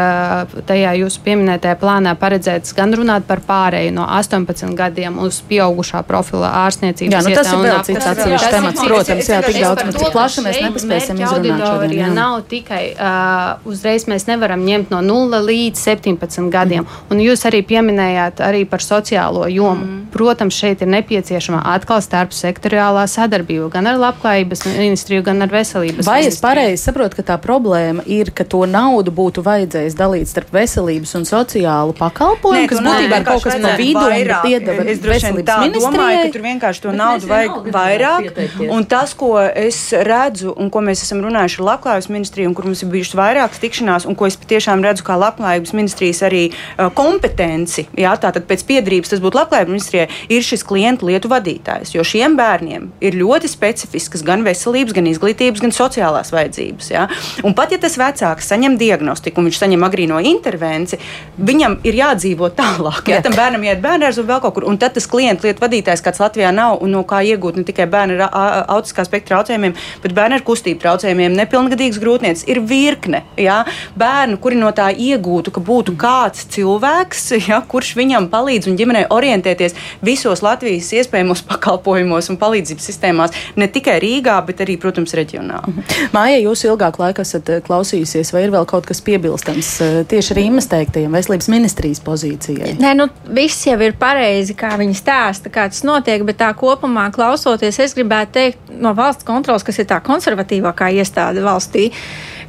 [0.68, 6.52] tajā jūsu pieminētajā plānā paredzēts gan runāt par pārēju no 18 gadiem uz pieaugušā profila
[6.66, 7.16] ārstniecības.
[7.16, 10.62] Jā, nu tas ir vēl cits atsevišķs temats, protams, jā, tik daudz, cik plaši mēs
[10.66, 12.04] nepaspēsim izrunāt šodien.
[12.04, 12.12] Jā.
[12.18, 16.84] Nav tikai uh, uzreiz mēs nevaram ņemt no 0 līdz 17 gadiem.
[16.84, 17.08] Mm.
[17.14, 19.86] Un jūs arī pieminējāt arī arī par sociālo jomu.
[19.86, 20.06] Mm.
[20.12, 26.08] Protams, šeit ir nepieciešama atkal starp sektoriālā sadarbība gan ar labklājības ministriju, gan ar veselības
[26.08, 26.34] Vai ministriju.
[26.34, 31.14] es pareizi saprotu, ka tā problēma ir, ka to naudu būtu vajadzējis dalīt starp veselības
[31.20, 35.76] un sociālu pakalpojumu, Nē, kas būtībā ir kaut kas no vidu un piedeva veselības ministrijai?
[35.78, 38.28] Domāju, ka tur vienkārši to Bet naudu vajag naudu vairāk.
[38.28, 38.72] Pieteikties.
[38.74, 42.68] Un tas, ko es redzu un ko mēs esam runājuši ar labklājības ministriju un kur
[42.68, 46.90] mums ir bijušas vairākas tikšanās un ko es patiešām redzu kā labklājības ministrijas arī uh,
[46.98, 51.94] kompetenci, jā, tātad pēc piedarības tas būtu labklājības ministrijai, ir šis klientu lietu vadītājs.
[51.96, 56.92] Jo šiem bērniem ir ļoti specifiskas gan veselības, gan izglītības, gan sociālās vajadzības.
[56.94, 57.08] Ja?
[57.48, 61.00] Un pat ja tas vecāks saņem diagnostiku un viņš saņem agrīno intervenciju,
[61.38, 63.08] viņam ir jādzīvot tālāk.
[63.12, 63.22] Ja?
[63.26, 64.68] Tam bērnam iet bērnās un vēl kaut kur.
[64.68, 67.88] Un tad tas klientu lietu vadītājs, kāds Latvijā nav un no kā iegūt ne tikai
[67.92, 73.60] bērnu ar autiskā spektra traucējumiem, bet bērnu ar kustību traucējumiem, nepilngadīgas grūtniecības, ir virkne ja?
[74.00, 77.62] bērnu, kuri no tā iegūtu, ka būtu kāds cilvēks, ja?
[77.70, 84.00] kurš viņam palīdz un ģimenei orientēties visos Latvijas iespējamos pakalpojumos un palīdzības sistēmās, ne tikai
[84.04, 85.74] Rīgā, bet arī, protams, reģionāli.
[85.74, 86.12] Mhm.
[86.16, 90.36] Māja, jūs ilgāk laika esat eh, klausījusies, vai ir vēl kaut kas piebilstams eh, tieši
[90.38, 92.76] Rīmas teiktajam veselības ministrijas pozīcijai?
[92.82, 97.08] Nē, nu, viss jau ir pareizi, kā viņi stāsta, kā tas notiek, bet tā kopumā
[97.16, 101.90] klausoties, es gribētu teikt no valsts kontrols, kas ir tā konservatīvākā iestāde valstī,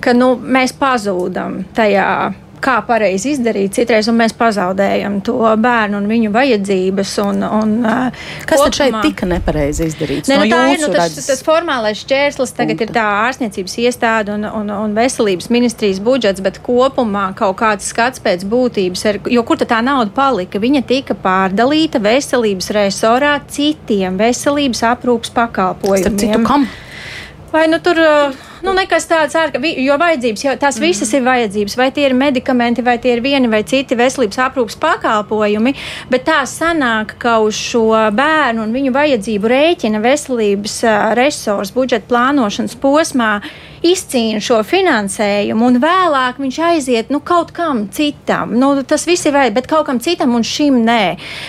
[0.02, 2.10] ka nu, mēs pazūdam tajā
[2.62, 3.74] kā pareizi izdarīt.
[3.76, 7.14] Citreiz mēs pazaudējam to bērnu un viņu vajadzības.
[7.24, 10.30] Un, un, Kas kopumā, tad šeit tika nepareizi izdarīts?
[10.30, 11.28] Ne, nu, no tā ir nu, tas, redzes...
[11.30, 16.60] tas formālais šķērslis, tagad ir tā ārstniecības iestāde un, un, un veselības ministrijas budžets, bet
[16.64, 20.60] kopumā kaut kāds skats pēc būtības, ir, jo kur tā nauda palika?
[20.62, 26.18] Viņa tika pārdalīta veselības resorā citiem veselības aprūpas pakalpojumiem.
[26.18, 26.68] Citu, kam?
[27.52, 27.96] Vai nu tur
[28.64, 32.84] nu, nekas tāds, ārka, jo vajadzības, jau tās visas ir vajadzības, vai tie ir medikamenti,
[32.84, 35.74] vai tie ir vieni vai citi veselības aprūpas pakalpojumi,
[36.12, 40.80] bet tā sanāk, ka uz šo bērnu un viņu vajadzību rēķina veselības
[41.18, 43.32] resursu budžeta plānošanas posmā
[43.84, 48.54] izcīna šo finansējumu, un vēlāk viņš aiziet nu, kaut kam citam.
[48.58, 51.02] Nu, tas viss ir vajadzīgs, bet kaut kam citam un šim nē.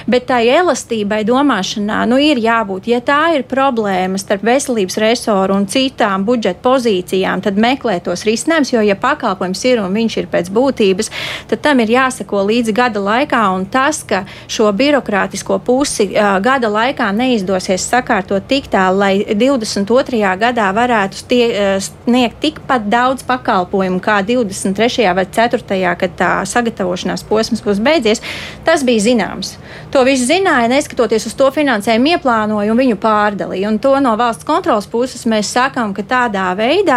[0.09, 2.89] Bet tai elastībai domāšanā nu, ir jābūt.
[2.91, 6.98] Ja tā ir problēma starp veselības resoru un citām budžeta pozīcijām,
[7.45, 11.11] tad meklē tos risinājumus, jo, ja pakalpojums ir un viņš ir pēc būtības,
[11.49, 13.41] tad tam ir jāseko līdzi gada laikā.
[13.55, 20.21] Un tas, ka šo birokrātisko pusi uh, gada laikā neizdosies sakārtot tik tālu, lai 22.
[20.41, 25.07] gadā varētu tie, uh, sniegt tikpat daudz pakalpojumu kā 23.
[25.15, 25.95] vai 4.
[25.99, 28.23] kad tā sagatavošanās posms būs beidzies,
[28.65, 29.55] tas bija zināms.
[29.93, 33.69] To viss zināja, neskatoties uz to finansējumu ieplānoju un viņu pārdalīju.
[33.69, 36.88] Un to no valsts kontrolas puses mēs sakām, ka tādā veidā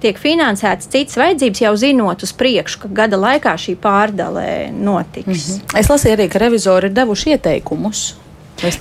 [0.00, 5.26] tiek finansētas citas vajadzības, jau zinot uz priekšu, ka gada laikā šī pārdalē notiks.
[5.26, 5.78] Mm -hmm.
[5.80, 8.14] Es lasīju arī, ka revizori ir devuši ieteikumus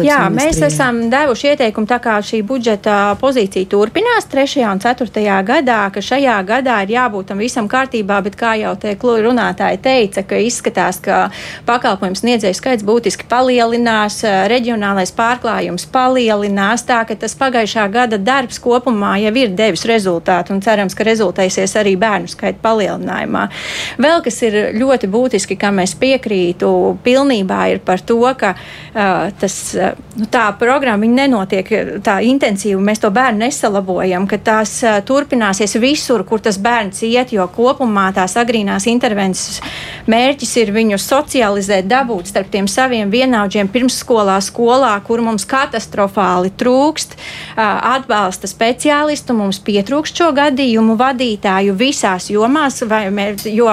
[0.04, 4.66] Jā, mēs esam devuši ieteikumu, tā kā šī budžeta pozīcija turpinās 3.
[4.68, 5.24] un 4.
[5.48, 10.24] gadā, ka šajā gadā ir jābūt tam visam kārtībā, bet kā jau te runātāji teica,
[10.28, 11.30] ka izskatās, ka
[11.68, 14.20] pakalpojums sniedzēju skaits būtiski palielinās,
[14.52, 20.64] reģionālais pārklājums palielinās, tā ka tas pagājušā gada darbs kopumā jau ir devis rezultātu un
[20.66, 23.48] cerams, ka rezultēsies arī bērnu skaita palielinājumā.
[24.00, 29.69] Vēl kas ir ļoti būtiski, kam es piekrītu pilnībā, ir par to, ka uh, tas
[29.76, 31.70] nu, tā programma nenotiek
[32.06, 34.74] tā intensīvi, mēs to bērnu nesalabojam, ka tās
[35.08, 39.62] turpināsies visur, kur tas bērns iet, jo kopumā tās agrīnās intervences
[40.10, 47.18] mērķis ir viņu socializēt, dabūt starp tiem saviem vienaudžiem pirmsskolā, skolā, kur mums katastrofāli trūkst
[47.56, 53.06] atbalsta speciālistu, mums pietrūkst šo gadījumu vadītāju visās jomās, vai,
[53.50, 53.70] jo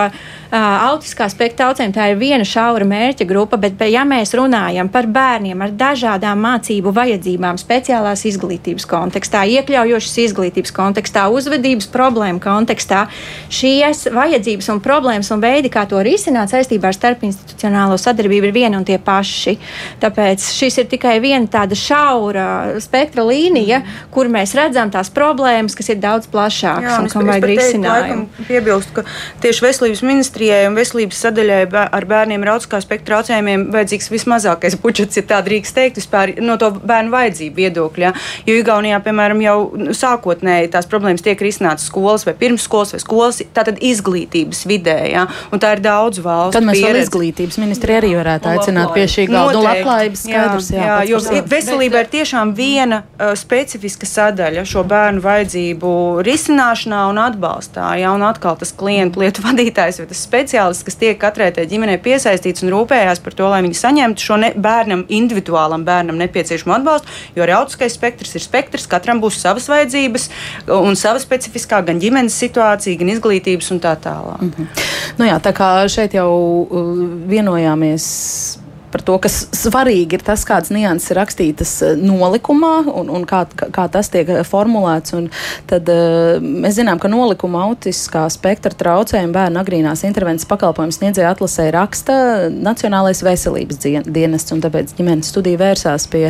[0.52, 5.62] autiskā spektra traucējumi tā ir viena šaura mērķa grupa, bet, ja mēs runājam par bērniem
[5.64, 13.06] ar dažādām mācību vajadzībām, speciālās izglītības kontekstā, iekļaujošas izglītības kontekstā, uzvedības problēmu kontekstā,
[13.50, 18.78] šīs vajadzības un problēmas un veidi, kā to risināt saistībā ar starpinstitucionālo sadarbību, ir vieni
[18.78, 19.56] un tie paši.
[20.02, 22.46] Tāpēc šis ir tikai viena tāda šaura
[22.82, 24.06] spektra līnija, mm.
[24.14, 28.46] kur mēs redzam tās problēmas, kas ir daudz plašākas Jā, un, un kam vajag risinājumu.
[28.46, 29.06] Piebilst, ka
[29.42, 30.04] tieši veselības
[30.36, 31.60] ministrijai un veselības sadaļai
[31.96, 36.56] ar bērniem ar autiskā spektra traucējumiem vajadzīgs vismazākais budžets, ja tā drīkst teikt, vispār no
[36.60, 38.12] to bērnu vajadzību viedokļa.
[38.46, 39.56] Jo Igaunijā, piemēram, jau
[39.96, 44.98] sākotnēji tās problēmas tiek risinātas skolas vai pirmsskolas vai skolas, tātad izglītības vidē.
[45.12, 45.26] Ja?
[45.52, 46.58] Un tā ir daudz valstu.
[46.58, 46.92] Tad mēs pieredze.
[46.92, 49.56] vēl izglītības ministri arī varētu aicināt pie šī galda.
[49.56, 50.82] Nu, labklājības skaidrs, jā.
[50.82, 55.94] jā, jā jo veselība ir tiešām viena uh, specifiska sadaļa šo bērnu vajadzību
[56.26, 57.94] risināšanā un atbalstā.
[58.02, 58.12] Ja?
[58.16, 62.64] Un atkal tas klientu lietu vadītājs vai tas speciālists, kas tiek katrai tai ģimenei piesaistīts
[62.66, 67.14] un rūpējās par to, lai viņi saņemtu šo ne, bērnam, individuālam bērnam nepieciešamo atbalstu.
[67.38, 70.28] Jo arī autiskais spektrs ir spektrs, katram būs savas vajadzības
[70.76, 74.42] un sava specifiskā gan ģimenes situācija, gan izglītības un tā tālāk.
[74.42, 74.86] -hmm.
[75.18, 76.30] nu jā, tā kā šeit jau
[76.66, 76.94] uh,
[77.30, 83.26] vienojāmies par to, kas svarīgi ir tas, kādas nianses ir rakstītas eh, nolikumā un, un
[83.28, 85.14] kā, kā tas tiek eh, formulēts.
[85.16, 85.28] Un
[85.70, 91.68] tad uh, mēs zinām, ka nolikuma autiskā spektra traucējuma bērnu agrīnās intervences pakalpojums sniedzēja atlasē
[91.74, 92.16] raksta
[92.52, 96.24] Nacionālais veselības dienests, un tāpēc ģimenes studija vērsās pie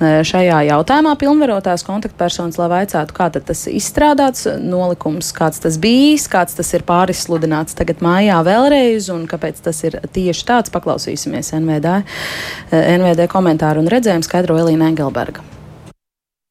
[0.00, 6.72] šajā jautājumā pilnvarotās kontaktpersonas, lai vaicātu, kā tas izstrādāts nolikums, kāds tas bijis, kāds tas
[6.76, 10.74] ir pārizsludināts tagad mājā vēlreiz, un kāpēc tas ir tieši tāds.
[10.76, 11.95] Paklausīsimies NVD
[12.72, 15.55] NVD komentāru un redzējumu skaidro Elīna Engelberga.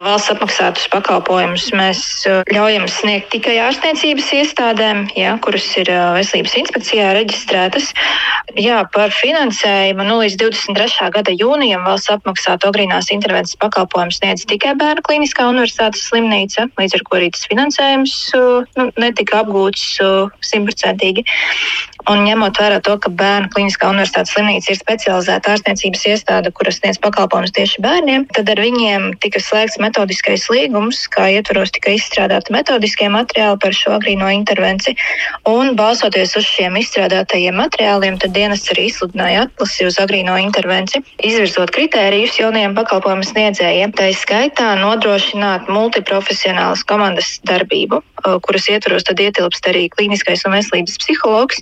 [0.04, 6.58] Valsts apmaksātus pakalpojumus mēs uh, ļaujam sniegt tikai ārstniecības iestādēm, jā, kuras ir uh, veselības
[6.60, 7.94] inspekcijā reģistrētas.
[8.60, 11.08] Jā, par finansējumu nu, līdz 23.
[11.16, 17.08] gada jūnijam valsts apmaksātu agrīnās intervences pakalpojumus sniedz tikai Bērnu klīniskā universitātes slimnīca, līdz ar
[17.08, 19.88] ko arī tas finansējums uh, nu, netika apgūts
[20.44, 21.24] simtprocentīgi.
[22.12, 27.00] Un ņemot vērā to, ka Bērnu klīniskā universitātes slimnīca ir specializēta ārstniecības iestāde, kuras sniedz
[27.02, 33.08] pakalpojumus tieši bērniem, tad ar viņiem tika slēgts metodiskais līgums, kā ietvaros tika izstrādāti metodiskie
[33.14, 34.98] materiāli par šo agrīno intervenciju.
[35.50, 41.74] Un balsoties uz šiem izstrādātajiem materiāliem, tad dienas arī izsludināja atlasi uz agrīno intervenciju, izvirzot
[41.76, 43.94] kritērijus jaunajiem pakalpojumu sniedzējiem.
[43.96, 48.02] Tā ir skaitā nodrošināt multiprofesionālas komandas darbību,
[48.46, 51.62] kuras ietvaros tad ietilpst arī klīniskais un veselības psihologs,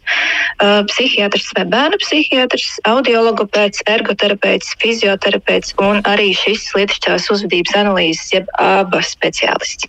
[0.91, 8.47] psihiatrs vai bērnu psihiatrs, audiologopēds, ergoterapeits, fizioterapeits un arī šis lietišķās uzvedības analīzes analīzes, jeb
[8.59, 9.87] ABA speciālists.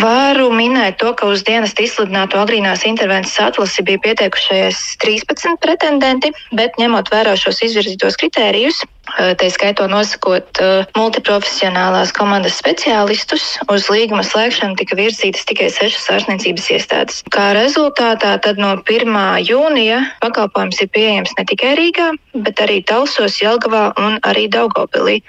[0.00, 6.78] Varu minēt to, ka uz dienas izsludināto agrīnās intervences atlasi bija pieteikušies 13 pretendenti, bet
[6.78, 8.80] ņemot vērā šos izvirzītos kritērijus,
[9.18, 10.60] Tā skaitā nosakot
[10.96, 17.22] multiprofesionālās komandas speciālistus, uz līguma slēgšanu tika virzītas tikai sešas ārstniecības iestādes.
[17.34, 19.16] Kā rezultātā no 1.
[19.46, 22.10] jūnija pakalpojums ir pieejams ne tikai Rīgā,
[22.44, 25.20] bet arī Talsos, Jelgavā un arī Daugopilī.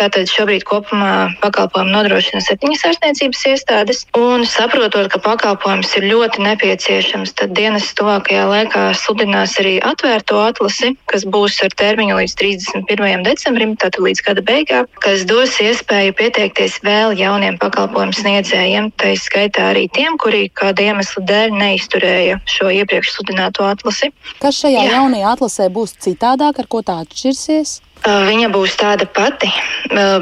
[0.00, 7.34] Tātad šobrīd kopumā pakalpojumu nodrošina septiņas ārstniecības iestādes, un saprotot, ka pakalpojums ir ļoti nepieciešams,
[7.38, 13.74] tad dienas tuvākajā laikā sludinās arī atvērto atlasi, kas būs ar termiņu līdz 31 decembrim,
[13.80, 19.86] tātad līdz gada beigām, kas dos iespēju pieteikties vēl jauniem pakalpojumu sniedzējiem, tā izskaitā arī
[19.92, 24.10] tiem, kuri kāda iemesla dēļ neizturēja šo iepriekš sludināto atlasi.
[24.40, 24.96] Kas šajā Jā.
[24.96, 27.80] jaunajā atlasē būs citādāk, ar ko tā atšķirsies?
[28.00, 29.50] Viņa būs tāda pati,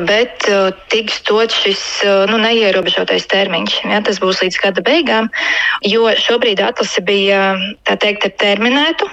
[0.08, 0.48] bet
[0.90, 1.82] tiks dot šis
[2.26, 3.76] nu, neierobežotais termiņš.
[3.86, 5.30] Ja, tas būs līdz gada beigām,
[5.86, 7.54] jo šobrīd atlase bija
[7.86, 9.06] teikt, terminētu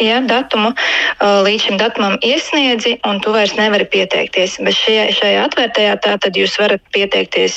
[0.00, 0.72] ja, datumu
[1.20, 4.58] līdz šim datumam iesniedzi, un tu vairs nevari pieteikties.
[4.64, 7.56] Bet šajā, šajā atvērtajā tā tad jūs varat pieteikties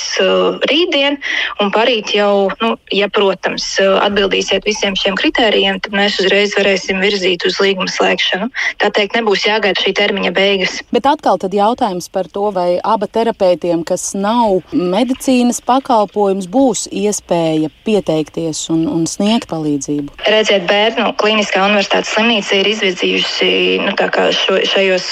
[0.70, 1.18] rītdien,
[1.60, 7.44] un parīt jau, nu, ja, protams, atbildīsiet visiem šiem kritērijiem, tad mēs uzreiz varēsim virzīt
[7.48, 8.50] uz līguma slēgšanu.
[8.80, 10.80] Tā teikt, nebūs jāgaida šī termiņa beigas.
[10.94, 17.70] Bet atkal tad jautājums par to, vai aba terapeitiem, kas nav medicīnas pakalpojums, būs iespēja
[17.84, 20.16] pieteikties un, un sniegt palīdzību.
[20.30, 23.46] Redziet, bērnu klīniskā universitātes slimnīca slimnīca ir izvirzījusi
[23.82, 23.92] nu,
[24.30, 25.06] šo, šajos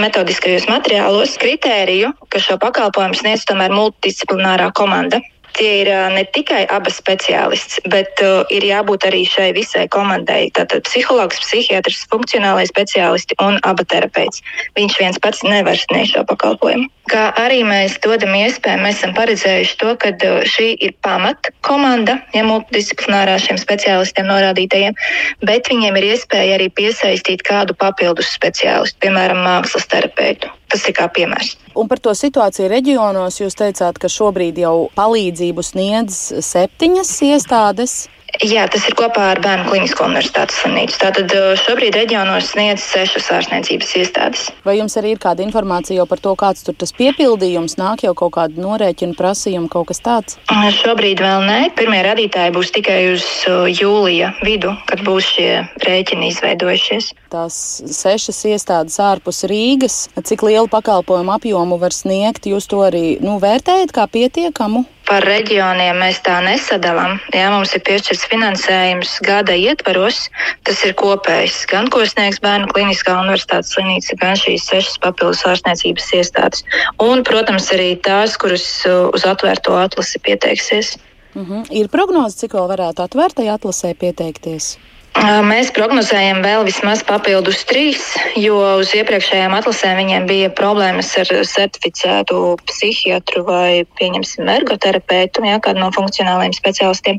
[0.00, 5.20] metodiskajos materiālos kritēriju, ka šo pakalpojumu sniedz tomēr multidisciplinārā komanda.
[5.56, 10.50] Tie ir ne tikai abas speciālists, bet uh, ir jābūt arī šai visai komandai.
[10.56, 14.44] Tātad psihologs, psihiatrs, funkcionālais speciālisti un aba terapeits.
[14.78, 16.88] Viņš viens pats nevar sniegt šo pakalpojumu.
[17.10, 20.12] Kā arī mēs dodam iespēju, mēs esam paredzējuši to, ka
[20.46, 24.94] šī ir pamata komanda, ja multidisciplinārā šiem speciālistiem norādītajiem,
[25.42, 30.54] bet viņiem ir iespēja arī piesaistīt kādu papildus speciālistu, piemēram, mākslas terapeitu.
[30.70, 31.56] Tas ir kā piemērs.
[31.78, 37.96] Un par to situāciju reģionos jūs teicāt, ka šobrīd jau palīdzību sniedz septiņas iestādes.
[38.38, 40.96] Jā, tas ir kopā ar Bērnu Klinisko universitātes slimnīcu.
[41.02, 44.44] Tātad uh, šobrīd reģionos sniedz sešas ārstniecības iestādes.
[44.64, 48.36] Vai jums arī ir kāda informācija par to, kāds tur tas piepildījums nāk, jau kaut
[48.38, 50.38] kāda norēķina prasījuma, kaut kas tāds?
[50.46, 51.58] Uh, šobrīd vēl nē.
[51.78, 55.50] Pirmie radītāji būs tikai uz uh, jūlija vidu, kad būs šie
[55.82, 57.10] rēķini izveidojušies.
[57.34, 57.58] Tās
[57.98, 63.94] sešas iestādes ārpus Rīgas, cik lielu pakalpojumu apjomu var sniegt, jūs to arī nu, vērtējat
[63.94, 64.86] kā pietiekamu?
[65.10, 67.18] Par reģioniem mēs tā nesadalām.
[67.34, 70.28] Jā, mums ir piešķirts finansējums gada ietvaros.
[70.66, 71.64] Tas ir kopējs.
[71.70, 76.64] Gan ko sniegs Bērnu Kliniskā universitātes slimnīca, gan šīs sešas papildus ārstniecības iestādes.
[77.02, 80.94] Un, protams, arī tās, kuras uh, uz atvērto atlasi pieteiksies.
[81.34, 81.44] Mhm.
[81.50, 81.66] -huh.
[81.70, 84.76] Ir prognoze, cik vēl varētu atvērtai atlasē pieteikties?
[85.18, 88.04] Mēs prognozējam vēl vismaz papildus trīs,
[88.38, 92.38] jo uz iepriekšējām atlasēm viņiem bija problēmas ar certificētu
[92.70, 97.18] psihiatru vai, pieņemsim, ergoterapeitu, jā, kādu no funkcionālajiem speciālistiem.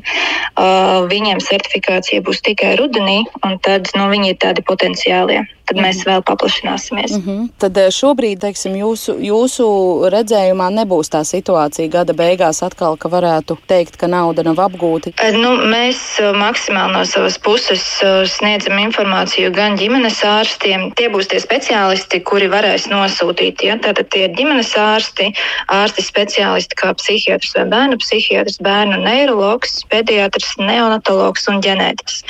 [0.56, 6.02] Uh, viņiem certifikācija būs tikai rudenī, un tad nu, viņi ir tādi potenciālie tad mēs
[6.02, 6.08] mhm.
[6.10, 7.14] vēl paplašināsimies.
[7.16, 7.48] Mm -hmm.
[7.58, 9.66] Tad šobrīd, teiksim, jūsu, jūsu
[10.12, 15.14] redzējumā nebūs tā situācija gada beigās atkal, ka varētu teikt, ka nauda nav apgūta.
[15.38, 17.81] Nu, mēs maksimāli no savas puses
[18.30, 20.88] sniedzam informāciju gan ģimenes ārstiem.
[20.98, 23.64] Tie būs tie speciālisti, kuri varēs nosūtīt.
[23.66, 23.76] Ja?
[23.82, 25.30] Tātad tie ir ģimenes ārsti,
[25.72, 32.22] ārsti speciālisti kā psihiatrs vai bērnu psihiatrs, bērnu neiroloģis, pediatrs, neonatologs un ģenētiķis.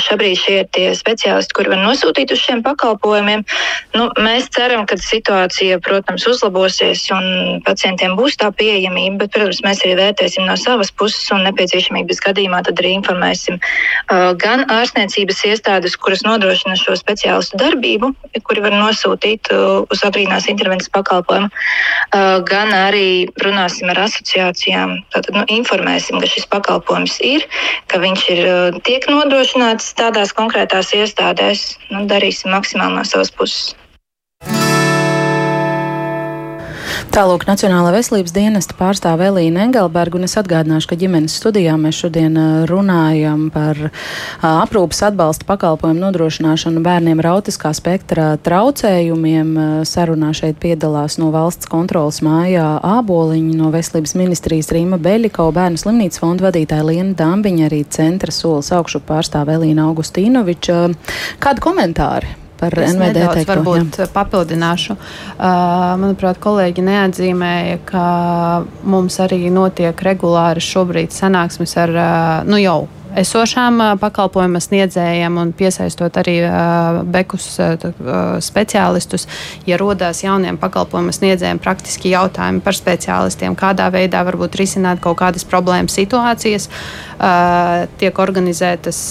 [0.00, 3.44] Šobrīd šie ir tie speciālisti, kuri var nosūtīt uz šiem pakalpojumiem.
[3.96, 9.84] Nu, mēs ceram, ka situācija, protams, uzlabosies un pacientiem būs tā pieejamība, bet, protams, mēs
[9.84, 14.64] arī vērtēsim no savas puses un nepieciešamības gadījumā tad arī informēsim uh, gan
[15.00, 18.12] ārstniecības iestādes, kuras nodrošina šo speciālistu darbību,
[18.44, 25.36] kuri var nosūtīt uh, uz agrīnās intervences pakalpojumu, uh, gan arī runāsim ar asociācijām, tātad
[25.36, 27.46] nu, informēsim, ka šis pakalpojums ir,
[27.88, 31.78] ka viņš ir tiek nodrošināts tādās konkrētās iestādēs.
[31.90, 33.72] Nu, darīsim maksimāli no savas puses.
[37.10, 42.36] Tālāk Nacionālā veselības dienesta pārstāve Elīna Engelberga, un es atgādināšu, ka ģimenes studijā mēs šodien
[42.70, 43.78] runājam par
[44.46, 49.54] aprūpas atbalsta pakalpojumu nodrošināšanu bērniem ar autiskā spektra traucējumiem.
[49.88, 56.22] Sarunā šeit piedalās no valsts kontrolas mājā āboliņa, no veselības ministrijas Rīma Beļikau, bērnu slimnīcas
[56.22, 60.84] fonda vadītāja Liena Dambiņa, arī centra solis augšu pārstāve Elīna Augustīnoviča.
[61.42, 62.36] Kādi komentāri?
[62.60, 63.56] Par es NVD nedaudz, teikto.
[63.56, 64.08] Varbūt jā.
[64.14, 64.96] papildināšu.
[64.96, 68.06] Uh, manuprāt, kolēģi neatzīmēja, ka
[68.84, 72.80] mums arī notiek regulāri šobrīd sanāksmes ar, uh, nu jau
[73.18, 77.74] esošām pakalpojumu sniedzējiem un piesaistot arī uh, bekus uh,
[78.42, 79.26] speciālistus,
[79.66, 85.46] ja rodās jauniem pakalpojumu sniedzējiem praktiski jautājumi par speciālistiem, kādā veidā varbūt risināt kaut kādas
[85.48, 89.04] problēmas situācijas, uh, tiek organizētas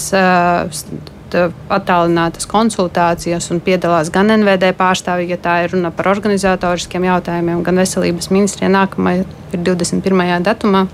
[1.36, 7.80] attālinātas konsultācijas un piedalās gan NVD pārstāvji, ja tā ir runa par organizatoriskiem jautājumiem, gan
[7.82, 10.42] veselības ministrijā nākamajā ir 21.
[10.46, 10.86] datumā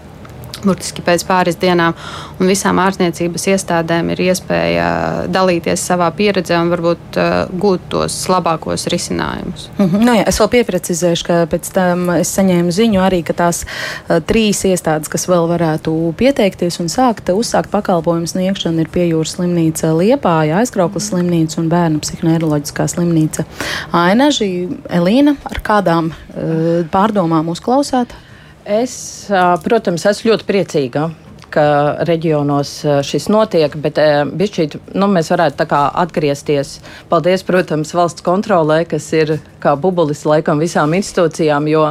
[0.64, 1.94] burtiski pēc pāris dienām.
[2.40, 4.88] Un visām ārstniecības iestādēm ir iespēja
[5.32, 9.68] dalīties savā pieredzē un varbūt uh, gūt tos labākos risinājumus.
[9.78, 10.04] Mm -hmm.
[10.07, 14.20] nu, jā, es vēl pieprecizēšu, ka pēc tam es saņēmu ziņu arī, ka tās uh,
[14.26, 20.61] trīs iestādes, kas vēl varētu pieteikties un sākt uzsākt pakalpojumu sniegšanu, ir piejūras slimnīca Liepāja,
[20.61, 23.44] aizkrauklas slimnīca un bērnu psihoneiroloģiskā slimnīca
[23.92, 24.68] Ainaži.
[24.90, 28.14] Elīna, ar kādām uh, pārdomām uzklausāt?
[28.67, 28.97] Es,
[29.62, 31.07] protams, esmu ļoti priecīga
[31.57, 31.64] ka
[32.09, 32.71] reģionos
[33.07, 33.99] šis notiek, bet
[34.37, 35.67] bišķīt, nu, mēs varētu
[36.03, 36.77] atgriezties.
[37.09, 41.87] Paldies, protams, valsts kontrolē, kas ir kā bubulis laikam visām institūcijām, jo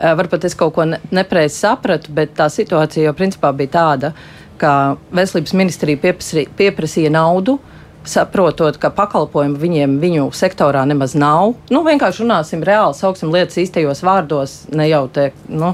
[0.00, 4.14] varbūt es kaut ko nepreiz sapratu, bet tā situācija jau principā bija tāda,
[4.58, 6.14] ka veselības ministrija
[6.56, 7.58] pieprasīja naudu.
[8.04, 11.54] Saprotot, ka pakalpojumu viņiem viņu sektorā nemaz nav.
[11.72, 15.30] Nu, vienkārši runāsim reāli, sauksim lietas īstajos vārdos, ne jau te.
[15.48, 15.72] Nu,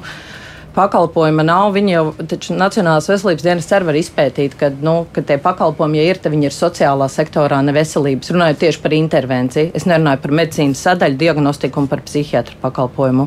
[0.75, 1.73] pakalpojuma nav.
[1.75, 6.13] Viņi jau, taču Nacionālās veselības dienas cer var izpētīt, ka, nu, ka tie pakalpojumi, ja
[6.13, 8.31] ir, tad viņi ir sociālā sektorā, ne veselības.
[8.35, 13.27] Runājot tieši par intervenciju, es nerunāju par medicīnas sadaļu, diagnostiku un par psihiatru pakalpojumu.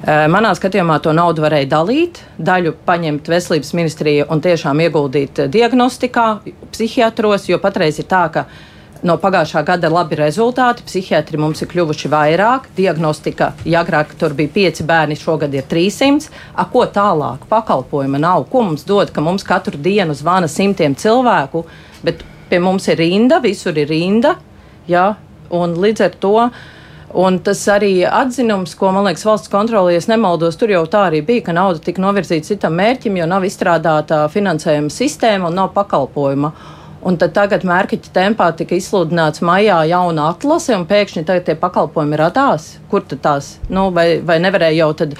[0.00, 6.26] Manā skatījumā to naudu varēja dalīt, daļu paņemt veselības ministrija un tiešām ieguldīt diagnostikā,
[6.72, 8.46] psihiatros, jo patreiz ir tā, ka
[9.04, 10.86] no pagājušā gada labi rezultāti.
[10.88, 16.32] Psihiatri mums ir kļuvuši vairāk, diagnostika, ja agrāk tur bija pieci bērni, šogad ir 300.
[16.54, 17.44] A, ko tālāk?
[17.52, 18.48] Pakalpojuma nav.
[18.48, 21.66] Ko mums dod, ka mums katru dienu zvana simtiem cilvēku,
[22.06, 24.38] bet pie mums ir rinda, visur ir rinda.
[24.88, 25.10] Ja?
[25.52, 26.36] Un līdz ar to.
[27.14, 31.24] Un tas arī atzinums, ko man liekas, valsts kontrolē, ja nemaldos, tur jau tā arī
[31.26, 36.52] bija, ka nauda tika novirzīta citam mērķim, jo nav izstrādāta finansējuma sistēma un nav pakalpojuma.
[37.00, 42.18] Un tad tagad mērķa tempā tika izsludināts maijā jauna atlase, un pēkšņi tagad tie pakalpojumi
[42.20, 42.74] radās.
[42.92, 43.48] Kur tad tās?
[43.72, 45.14] Nu, vai, vai nevarēja jau tad,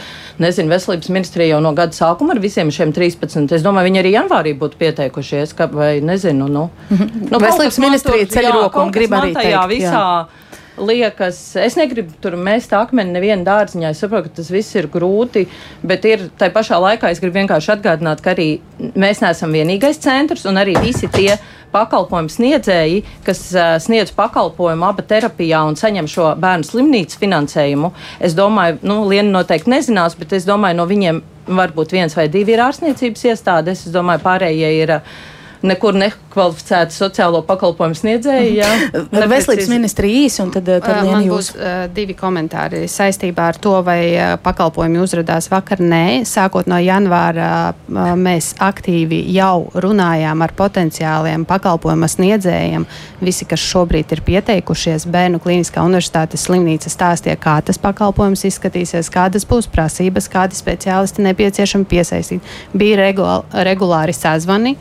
[0.45, 3.49] nezinu, veselības ministrija jau no gada sākuma ar visiem šiem 13?
[3.57, 6.69] Es domāju, viņi arī janvārī būtu pieteikušies, ka, vai nezinu, nu.
[6.93, 7.33] -hmm.
[7.33, 9.67] nu veselības ministrija ceļ roku un grib arī teikt.
[9.73, 10.50] Visā, jā
[10.81, 13.93] liekas, es negribu tur mest akmeni nevienu dārziņā.
[13.93, 15.47] Es saprotu, ka tas viss ir grūti,
[15.87, 20.47] bet ir tai pašā laikā es gribu vienkārši atgādināt, ka arī mēs neesam vienīgais centrs
[20.49, 21.35] un arī visi tie
[21.71, 27.93] pakalpojumu sniedzēji, kas uh, sniedz pakalpojumu aba terapijā un saņem šo bērnu slimnīcas finansējumu.
[28.19, 32.57] Es domāju, nu, Liena noteikti nezinās, bet es domāju, no viņiem varbūt viens vai divi
[32.57, 33.87] ir ārstniecības iestādes.
[33.87, 34.99] Es domāju, pārējie ir.
[34.99, 35.29] Uh,
[35.67, 38.53] nekur nekvalificēti sociālo pakalpojumu sniedzēji.
[38.57, 38.71] Jā,
[39.13, 44.01] veselības ministrija īsi, un tad, tad man būs uh, divi komentāri saistībā ar to, vai
[44.15, 45.83] uh, pakalpojumi uzrādās vakar.
[45.85, 52.89] Nē, sākot no janvāra uh, mēs aktīvi jau runājām ar potenciāliem pakalpojumu sniedzējiem.
[53.21, 59.45] Visi, kas šobrīd ir pieteikušies, Bērnu Kliniskā universitātes slimnīca stāstīja, kā tas pakalpojums izskatīsies, kādas
[59.49, 62.53] būs prasības, kādi speciālisti nepieciešami piesaistīt.
[62.73, 64.77] Bija regulāri, regulāri sazvani.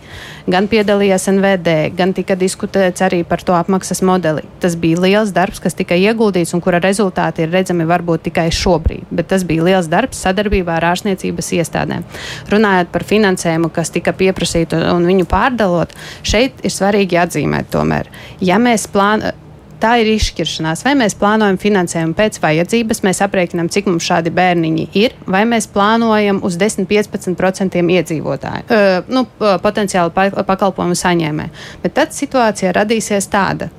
[0.49, 4.45] Gan piedalījās NVD, gan tika diskutēts arī par to apmaksas modeli.
[4.63, 9.09] Tas bija liels darbs, kas tika ieguldīts un kura rezultāti ir redzami varbūt tikai šobrīd,
[9.11, 12.07] bet tas bija liels darbs sadarbībā ar ārstniecības iestādēm.
[12.53, 15.93] Runājot par finansējumu, kas tika pieprasīta un viņu pārdalot,
[16.23, 18.09] šeit ir svarīgi atzīmēt tomēr,
[18.41, 19.47] ja mēs plānojam
[19.81, 20.83] tā ir izšķiršanās.
[20.87, 25.69] Vai mēs plānojam finansējumu pēc vajadzības, mēs aprēķinām, cik mums šādi bērniņi ir, vai mēs
[25.73, 29.25] plānojam uz 10-15% iedzīvotāju, uh, nu,
[29.63, 30.13] potenciāli
[30.43, 31.65] pakalpojumu saņēmēju.
[31.83, 33.71] Bet tad situācija radīsies tāda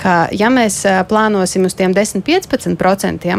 [0.00, 3.36] ka, ja mēs plānosim uz tiem 10-15%,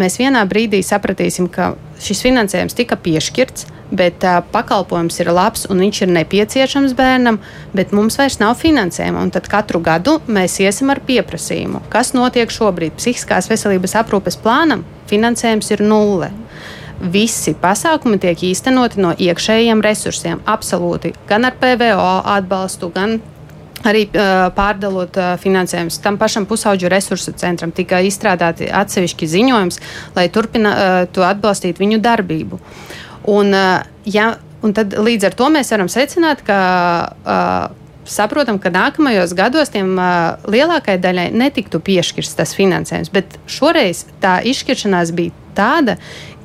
[0.00, 5.82] mēs vienā brīdī sapratīsim, ka šis finansējums tika piešķirts, bet uh, pakalpojums ir labs un
[5.84, 7.40] viņš ir nepieciešams bērnam,
[7.76, 9.26] bet mums vairs nav finansējuma.
[9.34, 11.84] Tad katru gadu mēs iesim ar pieprasījumu.
[11.92, 12.96] Kas notiek šobrīd?
[12.98, 16.30] Psihiskās veselības aprūpes plānam finansējums ir nulle.
[17.00, 20.42] Visi pasākumi tiek īstenoti no iekšējiem resursiem.
[20.44, 21.14] Absolūti.
[21.28, 23.20] Gan ar PVO atbalstu, gan
[23.88, 26.00] arī uh, pārdalot uh, finansējumus.
[26.04, 29.80] Tam pašam pusauģu resursu centram tika izstrādāti atsevišķi ziņojums,
[30.16, 32.60] lai turpinātu uh, atbalstīt viņu darbību.
[33.28, 34.32] Un, uh, ja,
[34.64, 36.58] un tad līdz ar to mēs varam secināt, ka
[37.10, 37.76] uh,
[38.08, 43.12] saprotam, ka nākamajos gados tiem uh, lielākajai daļai netiktu piešķirts tas finansējums.
[43.14, 45.96] Bet šoreiz tā izšķiršanās bija tāda,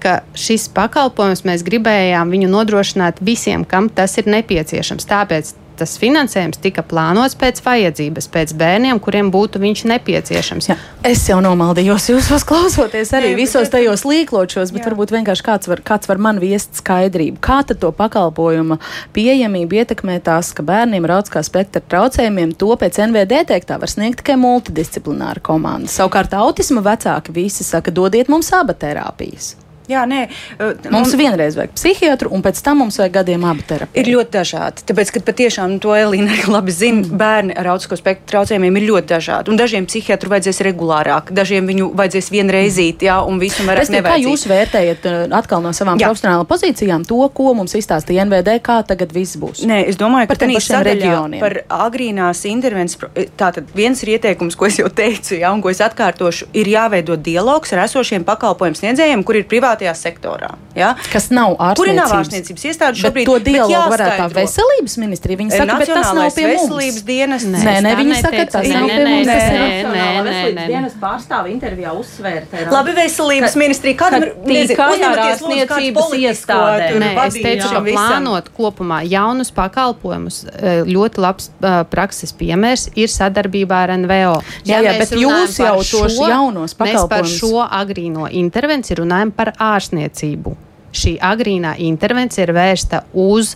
[0.03, 5.07] ka šis pakalpojums mēs gribējām viņu nodrošināt visiem, kam tas ir nepieciešams.
[5.09, 10.69] Tāpēc tas finansējums tika plānots pēc vajadzības, pēc bērniem, kuriem būtu viņš nepieciešams.
[10.71, 10.77] Jā.
[11.05, 14.89] Es jau nomaldījos jūsos klausoties arī Nē, visos tajos līkločos, bet jā.
[14.89, 17.41] varbūt vienkārši kāds var, kāds var man viest skaidrību.
[17.43, 18.79] Kā tad to pakalpojuma
[19.15, 24.23] pieejamību ietekmē tās, ka bērniem ar autiskā spektra traucējumiem to pēc NVD teiktā var sniegt
[24.23, 25.91] tikai multidisciplināra komanda.
[25.91, 29.55] Savukārt autisma vecāki visi saka, dodiet mums abi terapijas.
[29.91, 30.25] Jā, nē,
[30.57, 34.01] uh, mums un, vienreiz vajag psihiatru, un pēc tam mums vajag gadiem abi terapeitu.
[34.01, 34.85] Ir ļoti dažādi.
[34.89, 37.19] Tāpēc, ka patiešām to Elīna labi zina, mm.
[37.19, 39.53] bērni ar autisko spektru traucējumiem ir ļoti dažādi.
[39.53, 44.25] Un dažiem psihiatru vajadzēs regulārāk, dažiem viņu vajadzēs vienreizīt, jā, un visam vairāk nevajag.
[44.25, 46.09] Kā jūs vērtējat uh, atkal no savām jā.
[46.09, 49.63] profesionālām pozīcijām to, ko mums izstāstīja NVD, kā tagad viss būs?
[49.67, 51.41] Nē, es domāju, par ka ir reģioniem.
[51.43, 52.99] Par agrīnās intervences,
[53.37, 57.17] tātad viens ir ieteikums, ko es jau teicu, jā, un ko es atkārtošu, ir jāveido
[57.19, 60.55] dialogs ar esošiem pakalpojumu sniedzējiem, kur ir privāti privātajā sektorā.
[60.75, 60.95] Ja?
[61.11, 63.25] Kas nav ārstniecības, Kuri nav ārstniecības iestādes šobrīd?
[63.25, 65.39] Bet to dialogu varētu tā veselības ministrija.
[65.39, 67.05] Viņi saka, bet tas nav pie veselības mums.
[67.07, 67.45] dienas.
[67.45, 69.29] Nē, nē, nē viņi saka, tas nav pie mums.
[69.29, 70.65] Nē, nē, nē, nē.
[70.71, 72.55] Dienas pārstāvi intervijā uzsvērt.
[72.71, 76.91] Labi, veselības ministrija, kādam ir ārstniecības iestāde?
[77.01, 83.11] Nē, es teicu, ka plānot kopumā jaunus pakalpojumus, e, ļoti labs e, prakses piemērs ir
[83.11, 84.35] sadarbībā ar NVO.
[84.67, 86.85] Jā, jā, bet jūs jau tos jaunos pakalpojumus.
[86.85, 90.55] Mēs par šo agrīno intervenciju runājam par ārstniecību.
[90.95, 93.55] šī agrīnā intervencija ir vērsta uz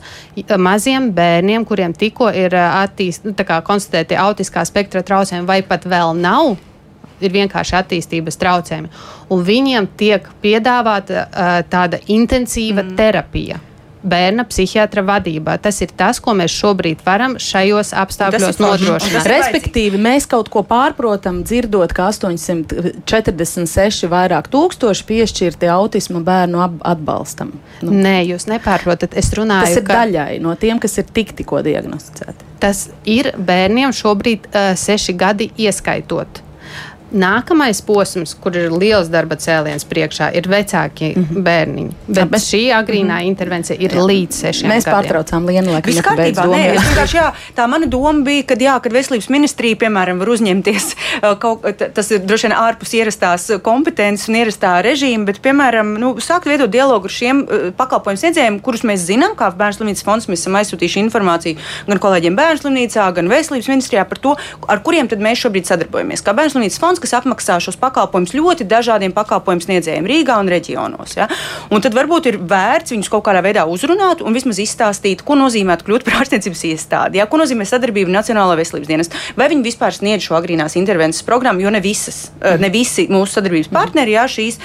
[0.59, 3.31] maziem bērniem, kuriem tikko ir attīst, nu,
[3.63, 6.57] konstatēti autiskā spektra traucējumi, vai pat vēl nav.
[7.19, 8.91] Ir vienkārši attīstības traucējumi.
[9.31, 12.95] Un viņiem tiek piedāvāta uh, tāda intensīva mm.
[12.99, 13.59] terapija
[14.03, 15.57] bērna psihiatra vadībā.
[15.61, 19.27] Tas ir tas, ko mēs šobrīd varam šajos apstākļos nodrošināt.
[19.29, 27.49] Respektīvi, mēs kaut ko pārprotam, dzirdot, ka 846 vairāk tūkstoši piešķirti autisma bērnu atbalstam.
[27.83, 27.89] Nu.
[27.95, 29.11] Nē, jūs nepārprotat.
[29.19, 29.93] Es runāju, tas ir ka...
[30.01, 32.41] daļai no tiem, kas ir tik tikko diagnosticēti.
[32.59, 32.77] Tas
[33.07, 36.48] ir bērniem šobrīd uh, seši gadi ieskaitot.
[37.11, 41.43] Nākamais posms, kur ir liels darba cēliens priekšā, ir vecāki mm -hmm.
[41.47, 41.91] bērniņi.
[42.07, 43.31] Bet, bet šī agrīnā mm -hmm.
[43.31, 44.05] intervencija ir jā.
[44.05, 44.95] līdz sešiem Mēs gadiem.
[44.95, 45.89] pārtraucām Lienu Leku.
[45.89, 49.75] Viss kārtībā, nē, es vienkārši, jā, tā mana doma bija, ka, jā, kad veselības ministrija,
[49.75, 50.95] piemēram, var uzņemties
[51.43, 56.45] kaut, tas ir droši vien ārpus ierastās kompetences un ierastā režīma, bet, piemēram, nu, sākt
[56.45, 57.47] veidot dialogu ar šiem
[57.77, 61.57] pakalpojumu sniedzējiem, kurus mēs zinām, kā Bērnu slimnīcas fonds, mēs esam aizsūtījuši informāciju
[61.87, 64.35] gan kolēģiem Bērnu slimnīcā, gan veselības ministrijā par to,
[64.67, 66.23] ar kuriem tad mēs šobrīd sadarbojamies.
[66.25, 71.15] Kā Bērnu slimnīcas fonds, kas apmaksā šos pakalpojumus ļoti dažādiem pakalpojumu sniedzējiem Rīgā un reģionos.
[71.17, 71.29] Ja?
[71.73, 75.79] Un tad varbūt ir vērts viņus kaut kādā veidā uzrunāt un vismaz izstāstīt, ko nozīmē
[75.79, 77.27] kļūt par ārstniecības iestādi, ja?
[77.29, 81.73] ko nozīmē sadarbība Nacionālā veselības dienas, vai viņi vispār sniedz šo agrīnās intervences programmu, jo
[81.73, 84.59] ne, visas, eh, ne visi mūsu sadarbības partneri, ja šīs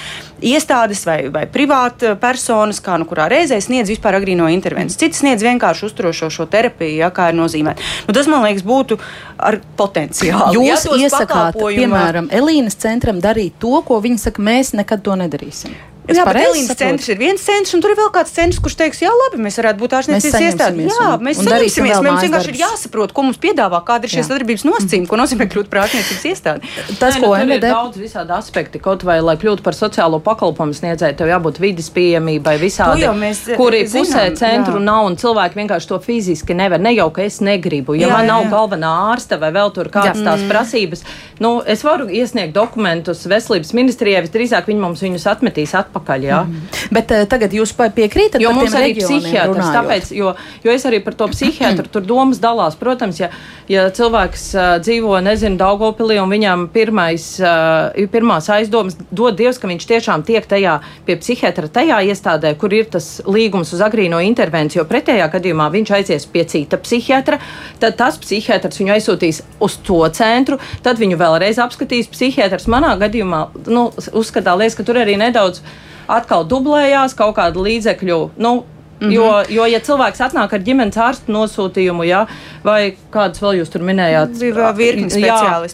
[0.45, 5.01] iestādes vai, vai privāta personas, kā nu kurā reizē sniedz vispār agrīno intervenciju.
[5.05, 7.83] Citi sniedz vienkārši uzturošo šo terapiju, ja, kā ir nozīmēta.
[8.07, 8.99] Nu, tas man liekas būtu
[9.37, 10.53] ar potenciālu.
[10.59, 15.75] Jūs ja, iesakāt, piemēram, Elīnas centram darīt to, ko viņi saka, mēs nekad to nedarīsim.
[16.05, 18.75] Es jā, bet Elīnas centrs ir viens centrs, un tur ir vēl kāds centrs, kurš
[18.77, 20.85] teiks, jā, labi, mēs varētu būt ārstniecības iestāde.
[20.85, 22.01] Jā, mēs saņemsimies.
[22.05, 25.71] Mums vienkārši ir jāsaprot, ko mums piedāvā, kāda ir šie sadarbības nosacījumi, ko nozīmē kļūt
[25.71, 26.71] par ārstniecības iestādi.
[27.01, 30.77] Tas, Nē, ko nu, ir daudz visādi aspekti, kaut vai, lai kļūtu par sociālo pakalpojumu
[30.77, 34.85] sniedzēju, tev jābūt vidas pieejamībai visādi, mēs, eh, kuri zinām, pusē centru jā.
[34.85, 36.83] nav, un cilvēki vienkārši to fiziski nevar.
[36.85, 38.53] Ne jau, ka es negribu, ja jā, man nav jā.
[38.53, 41.05] galvenā ārsta vai vēl tur kādas tās prasības.
[41.41, 46.25] Nu, es varu iesniegt dokumentus veselības ministrijai, visdrīzāk viņi mums viņus atmetīs atpakaļ atpakaļ.
[46.27, 46.43] Ja?
[46.43, 46.67] Mm.
[46.93, 50.33] Bet uh, tagad jūs piekrītat, jo mums arī psihiatrs, tāpēc, jo,
[50.63, 52.75] jo es arī par to psihiatru tur domas dalās.
[52.79, 53.31] Protams, ja,
[53.71, 59.69] ja cilvēks uh, dzīvo, nezinu, Daugopilī un viņam pirmais, uh, pirmās aizdomas dod Dievs, ka
[59.71, 60.77] viņš tiešām tiek tajā
[61.07, 65.93] pie psihiatra tajā iestādē, kur ir tas līgums uz agrīno intervenciju, jo pretējā gadījumā viņš
[65.99, 67.39] aizies pie cita psihiatra,
[67.81, 72.67] tad tas psihiatrs viņu aizsūtīs uz to centru, tad viņu vēlreiz apskatīs psihiatrs.
[72.71, 73.41] Manā gadījumā
[73.71, 75.61] nu, uzskatā liekas, ka tur arī nedaudz
[76.07, 78.21] atkal dublējās kaut kāda līdzekļu.
[78.37, 78.55] Nu,
[78.99, 79.13] Mm -hmm.
[79.13, 82.21] jo, jo, ja cilvēks atnāk ar ģimenes ārstu nosūtījumu, ja,
[82.63, 84.29] vai kādus vēl jūs tur minējāt,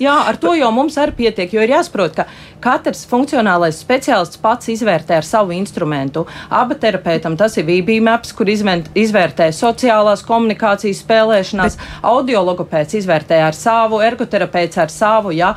[0.02, 1.54] jā, jā, ar to jau mums arī pietiek.
[1.54, 2.26] Jo ir jāsaprot, ka
[2.60, 6.26] katrs funkcionālais speciālists pats izvērtē ar savu instrumentu.
[6.50, 8.50] Aba terapeitam tas ir VBMAPS, kur
[8.96, 11.86] izvērtē sociālās komunikācijas spēlēšanās, Bet...
[12.02, 15.54] audiologopēds izvērtē ar savu, ergoterapeits ar savu, ja,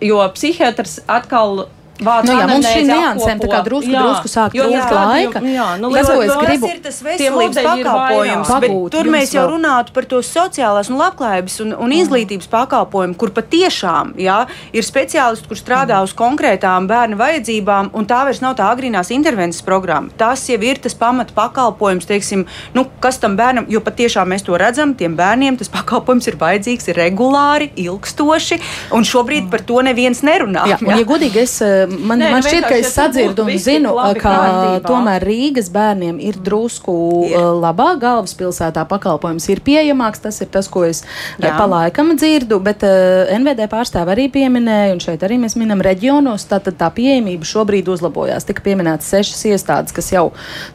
[0.00, 1.66] jo psihiatrs atkal
[2.00, 5.42] Vācu nu, jā, mums šī niansēm tā kā drusku, jā, drusku sāk trūkt laika.
[5.44, 9.94] Jā, nu, tas, ko es gribu, ir tas veselības pakalpojums, bet tur mēs jau runātu
[9.94, 14.38] par to sociālās un labklājības un, un izglītības pakalpojumu, kur patiešām jā,
[14.74, 19.62] ir speciālisti, kur strādā uz konkrētām bērnu vajadzībām, un tā vairs nav tā agrīnās intervences
[19.66, 20.10] programma.
[20.18, 24.58] Tas jau ir tas pamata pakalpojums, teiksim, nu, kas tam bērnam, jo patiešām mēs to
[24.58, 28.58] redzam, tiem bērniem tas pakalpojums ir vajadzīgs, ir regulāri, ilgstoši,
[28.96, 30.66] un šobrīd par to neviens nerunā.
[30.72, 31.60] Jā, un, ja godīgi, es
[31.90, 34.82] man, Nē, man nu, šķiet, ka es sadzirdu un zinu, ka kārtībā.
[34.86, 36.94] tomēr Rīgas bērniem ir drusku
[37.26, 37.36] ir.
[37.36, 40.22] Uh, labāk galvaspilsētā pakalpojums ir pieejamāks.
[40.22, 41.08] Tas ir tas, ko es uh,
[41.42, 41.54] Jā.
[41.58, 46.46] pa laikam dzirdu, bet uh, NVD pārstāv arī pieminēja, un šeit arī mēs minam reģionos,
[46.50, 48.46] tātad tā pieejamība šobrīd uzlabojās.
[48.48, 50.28] Tika pieminētas sešas iestādes, kas jau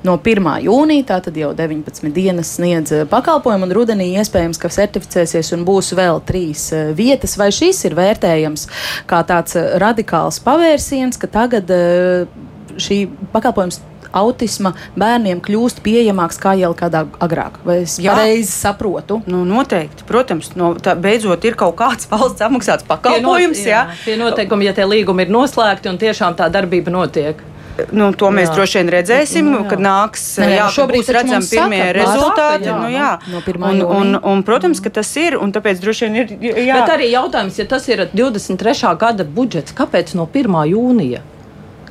[0.08, 0.52] no 1.
[0.68, 5.94] jūnija, tātad jau 19 dienas sniedz uh, pakalpojumu, un rudenī iespējams, ka certificēsies un būs
[5.98, 8.68] vēl trīs vietas, vai šis ir vērtējams
[9.08, 12.26] kā tāds radikāls pavērsiens virziens, ka tagad eh,
[12.78, 13.82] šī pakalpojums
[14.18, 17.60] autisma bērniem kļūst pieejamāks kā jau kādā agrāk.
[17.68, 18.16] Vai es Jā.
[18.16, 19.20] pareizi saprotu?
[19.28, 20.06] Nu, noteikti.
[20.08, 23.60] Protams, no, tā, beidzot ir kaut kāds valsts apmaksāts pakalpojums.
[23.60, 24.00] Pie, not, jā, jā.
[24.06, 27.44] Pie noteikumi, ja tie līgumi ir noslēgti un tiešām tā darbība notiek.
[27.94, 28.56] Nu, to mēs jā.
[28.58, 29.70] droši vien redzēsim, nu, jā.
[29.72, 30.26] kad nāks.
[30.42, 32.70] Nē, jā, šobrīd būs redzami pirmie saka, rezultāti.
[32.70, 33.12] Jā, nu, jā.
[33.32, 35.40] No un, un, un, protams, ka tas ir.
[35.58, 36.36] Tāpēc droši vien ir.
[36.68, 36.82] Jā.
[36.82, 38.94] Bet arī jautājums, ja tas ir 23.
[39.00, 40.60] gada budžets, kāpēc no 1.
[40.74, 41.24] jūnija?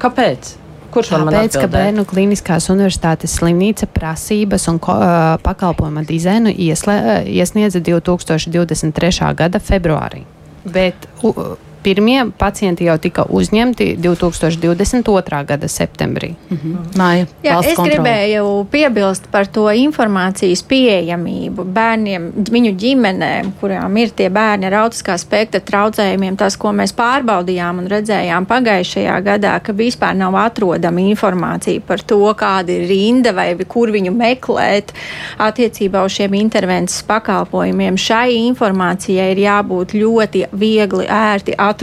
[0.00, 0.54] Kāpēc?
[0.96, 7.28] Kurš Tāpēc, ka Bērnu Kliniskās Universitātes slimnīca prasības un ko, uh, pakalpojuma dizainu ieslē, uh,
[7.28, 9.32] iesniedza 2023.
[9.36, 10.22] gada februārī.
[10.64, 11.56] Bet uh,
[11.86, 15.42] pirmie pacienti jau tika uzņemti 2022.
[15.46, 16.32] gada septembrī.
[16.50, 16.74] Mhm.
[16.98, 17.94] Māja, Jā, es kontroli.
[17.94, 25.16] gribēju piebilst par to informācijas pieejamību bērniem, viņu ģimenēm, kurām ir tie bērni ar autiskā
[25.20, 26.36] spektra traucējumiem.
[26.36, 32.20] Tas, ko mēs pārbaudījām un redzējām pagājušajā gadā, ka vispār nav atrodama informācija par to,
[32.34, 34.92] kāda ir rinda vai kur viņu meklēt
[35.38, 37.96] attiecībā uz šiem intervences pakalpojumiem.
[38.00, 41.75] Šai informācijai ir jābūt ļoti viegli, ērti atrodamai.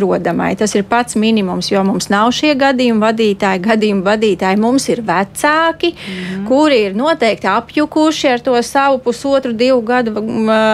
[0.60, 4.60] Tas ir pats minimums, jo mums nav šie gadījumu vadītāji, gadījumu vadītāji.
[4.62, 6.46] Mums ir vecāki, mm.
[6.50, 10.14] kuri ir noteikti apjukuši ar to savu pusotru, divu gadu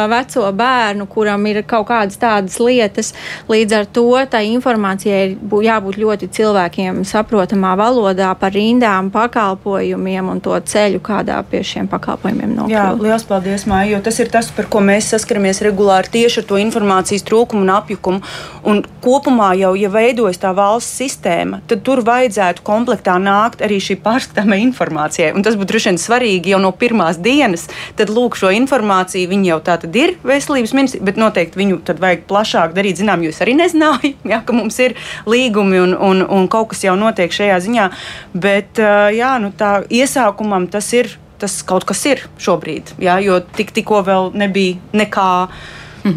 [0.09, 3.13] veco bērnu, kuram ir kaut kādas tādas lietas.
[3.49, 5.37] Līdz ar to tā informācijai ir
[5.69, 12.55] jābūt ļoti cilvēkiem saprotamā valodā par rindām, pakalpojumiem un to ceļu, kādā pie šiem pakalpojumiem
[12.57, 12.73] nokļūt.
[12.73, 16.49] Jā, liels paldies, Māja, jo tas ir tas, par ko mēs saskaramies regulāri tieši ar
[16.49, 18.21] to informācijas trūkumu un apjukumu.
[18.69, 23.97] Un kopumā jau, ja veidojas tā valsts sistēma, tad tur vajadzētu komplektā nākt arī šī
[24.03, 25.31] pārskatāmā informācija.
[25.33, 27.67] Un tas būtu droši vien svarīgi jau no pirmās dienas.
[27.97, 32.01] Tad lūk, šo informāciju viņi jau tā tad ir veselības ministri, bet noteikti viņu tad
[32.03, 34.97] vajag plašāk darīt zinām, jo es arī nezināju, ja, ka mums ir
[35.29, 37.89] līgumi un, un, un kaut kas jau notiek šajā ziņā.
[38.37, 38.81] Bet
[39.15, 44.03] jā, nu, tā iesākumam tas ir tas kaut kas ir šobrīd, jā, jo tik, tikko
[44.03, 45.29] vēl nebija nekā.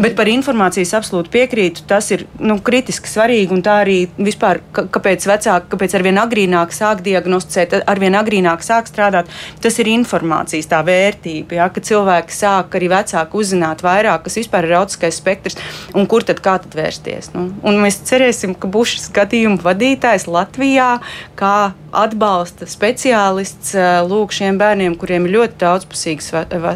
[0.01, 1.85] Bet par informācijas absolūti piekrītu.
[1.89, 3.53] Tas ir nu, kritiski svarīgi.
[3.57, 9.31] Un tā arī vispār, kāpēc vecāki, kāpēc arvien agrīnāk sāk diagnosticēt, arvien agrīnāk sāk strādāt,
[9.63, 11.59] tas ir informācijas tā vērtība.
[11.61, 15.59] Ja, ka cilvēki sāk arī vecāki uzzināt vairāk, kas vispār ir autiskais spektrs
[15.97, 17.33] un kur tad kā tad vērsties.
[17.37, 20.95] Nu, un mēs cerēsim, ka būs šis gadījuma vadītājs Latvijā,
[21.39, 21.57] kā
[21.93, 23.75] atbalsta speciālists
[24.09, 26.31] lūk šiem bērniem, kuriem ir ļoti daudzpusīgas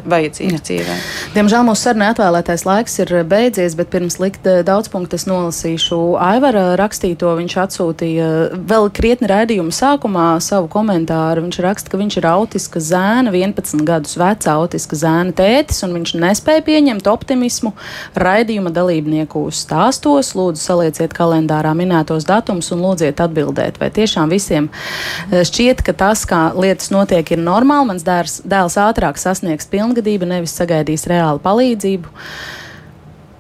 [0.05, 0.97] vajadzības dzīvē.
[1.35, 6.67] Diemžēl mūsu sarunai atvēlētais laiks ir beidzies, bet pirms likt daudz punktu es nolasīšu Aivara
[6.81, 7.33] rakstīto.
[7.41, 8.29] Viņš atsūtīja
[8.69, 11.47] vēl krietni raidījuma sākumā savu komentāru.
[11.47, 16.15] Viņš raksta, ka viņš ir autiska zēna, 11 gadus veca autiska zēna tētis, un viņš
[16.23, 17.73] nespēja pieņemt optimismu
[18.17, 20.35] raidījuma dalībnieku stāstos.
[20.37, 26.25] Lūdzu, salieciet kalendārā minētos datumus un lūdziet atbildēt, vai tiešām visiem Eh, šķiet, ka tas,
[26.29, 27.91] kā lietas notiek, ir normāli.
[27.93, 32.13] Mans dēls, dēls ātrāk sasniegs pilngadību, nevis sagaidīs reālu palīdzību.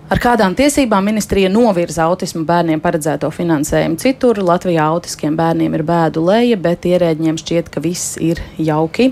[0.06, 4.38] Ar kādām tiesībām ministrija novirza autismu bērniem paredzēto finansējumu citur?
[4.38, 9.10] Latvijā autiskiem bērniem ir bēdu leja, bet ierēģiem šķiet, ka viss ir jauki.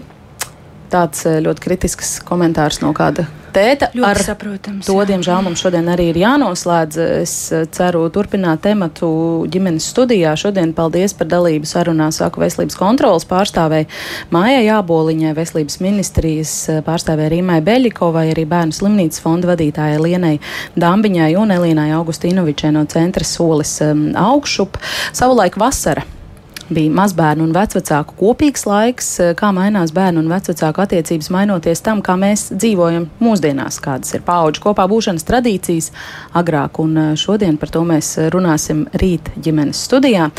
[0.95, 3.25] Tāds eh, ļoti kritisks komentārs no kāda
[3.55, 3.89] tēta.
[3.95, 4.87] Ļoti ar saprotams.
[4.87, 5.07] To, jā.
[5.11, 6.99] diemžēl, mums šodien arī ir jānoslēdz.
[7.25, 9.09] Es eh, ceru turpināt tematu
[9.51, 10.37] ģimenes studijā.
[10.39, 13.91] Šodien paldies par dalību sarunā saku veselības kontrolas pārstāvēji
[14.35, 20.35] Mājai Jāboliņai, veselības ministrijas eh, pārstāvēji Rīmai Beļikovai, arī bērnu slimnīcas fonda vadītājai Lienai
[20.79, 24.79] Dambiņai un Elīnai Augustīnovičai no centra solis augšup.
[25.15, 26.07] Savulaik vasara
[26.69, 32.03] bija mazbērnu un vecvecāku kopīgs laiks, eh, kā mainās bērnu un vecvecāku attiecības, mainoties tam,
[32.03, 35.91] kā mēs dzīvojam mūsdienās, kādas ir paudžu kopā būšanas tradīcijas
[36.35, 36.81] agrāk.
[36.81, 40.31] Un eh, šodien par to mēs runāsim rīt ģimenes studijā.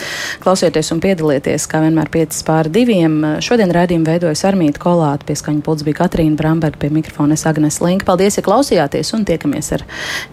[0.44, 3.40] Klausieties un piedalieties, kā vienmēr, 5 pār 2.
[3.46, 7.80] Šodien raidījumu veidojas Armīta Kolāta, pie skaņa pults bija Katrīna Bramberga, pie mikrofona es Agnes
[7.82, 8.06] Linka.
[8.06, 9.86] Paldies, ja klausījāties un tiekamies ar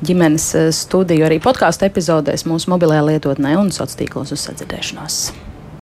[0.03, 5.42] ģimenes eh, studiju arī podkāstu epizodēs mūsu mobilajā lietotnē un sociālos tīklos uz sadzirdēšanos.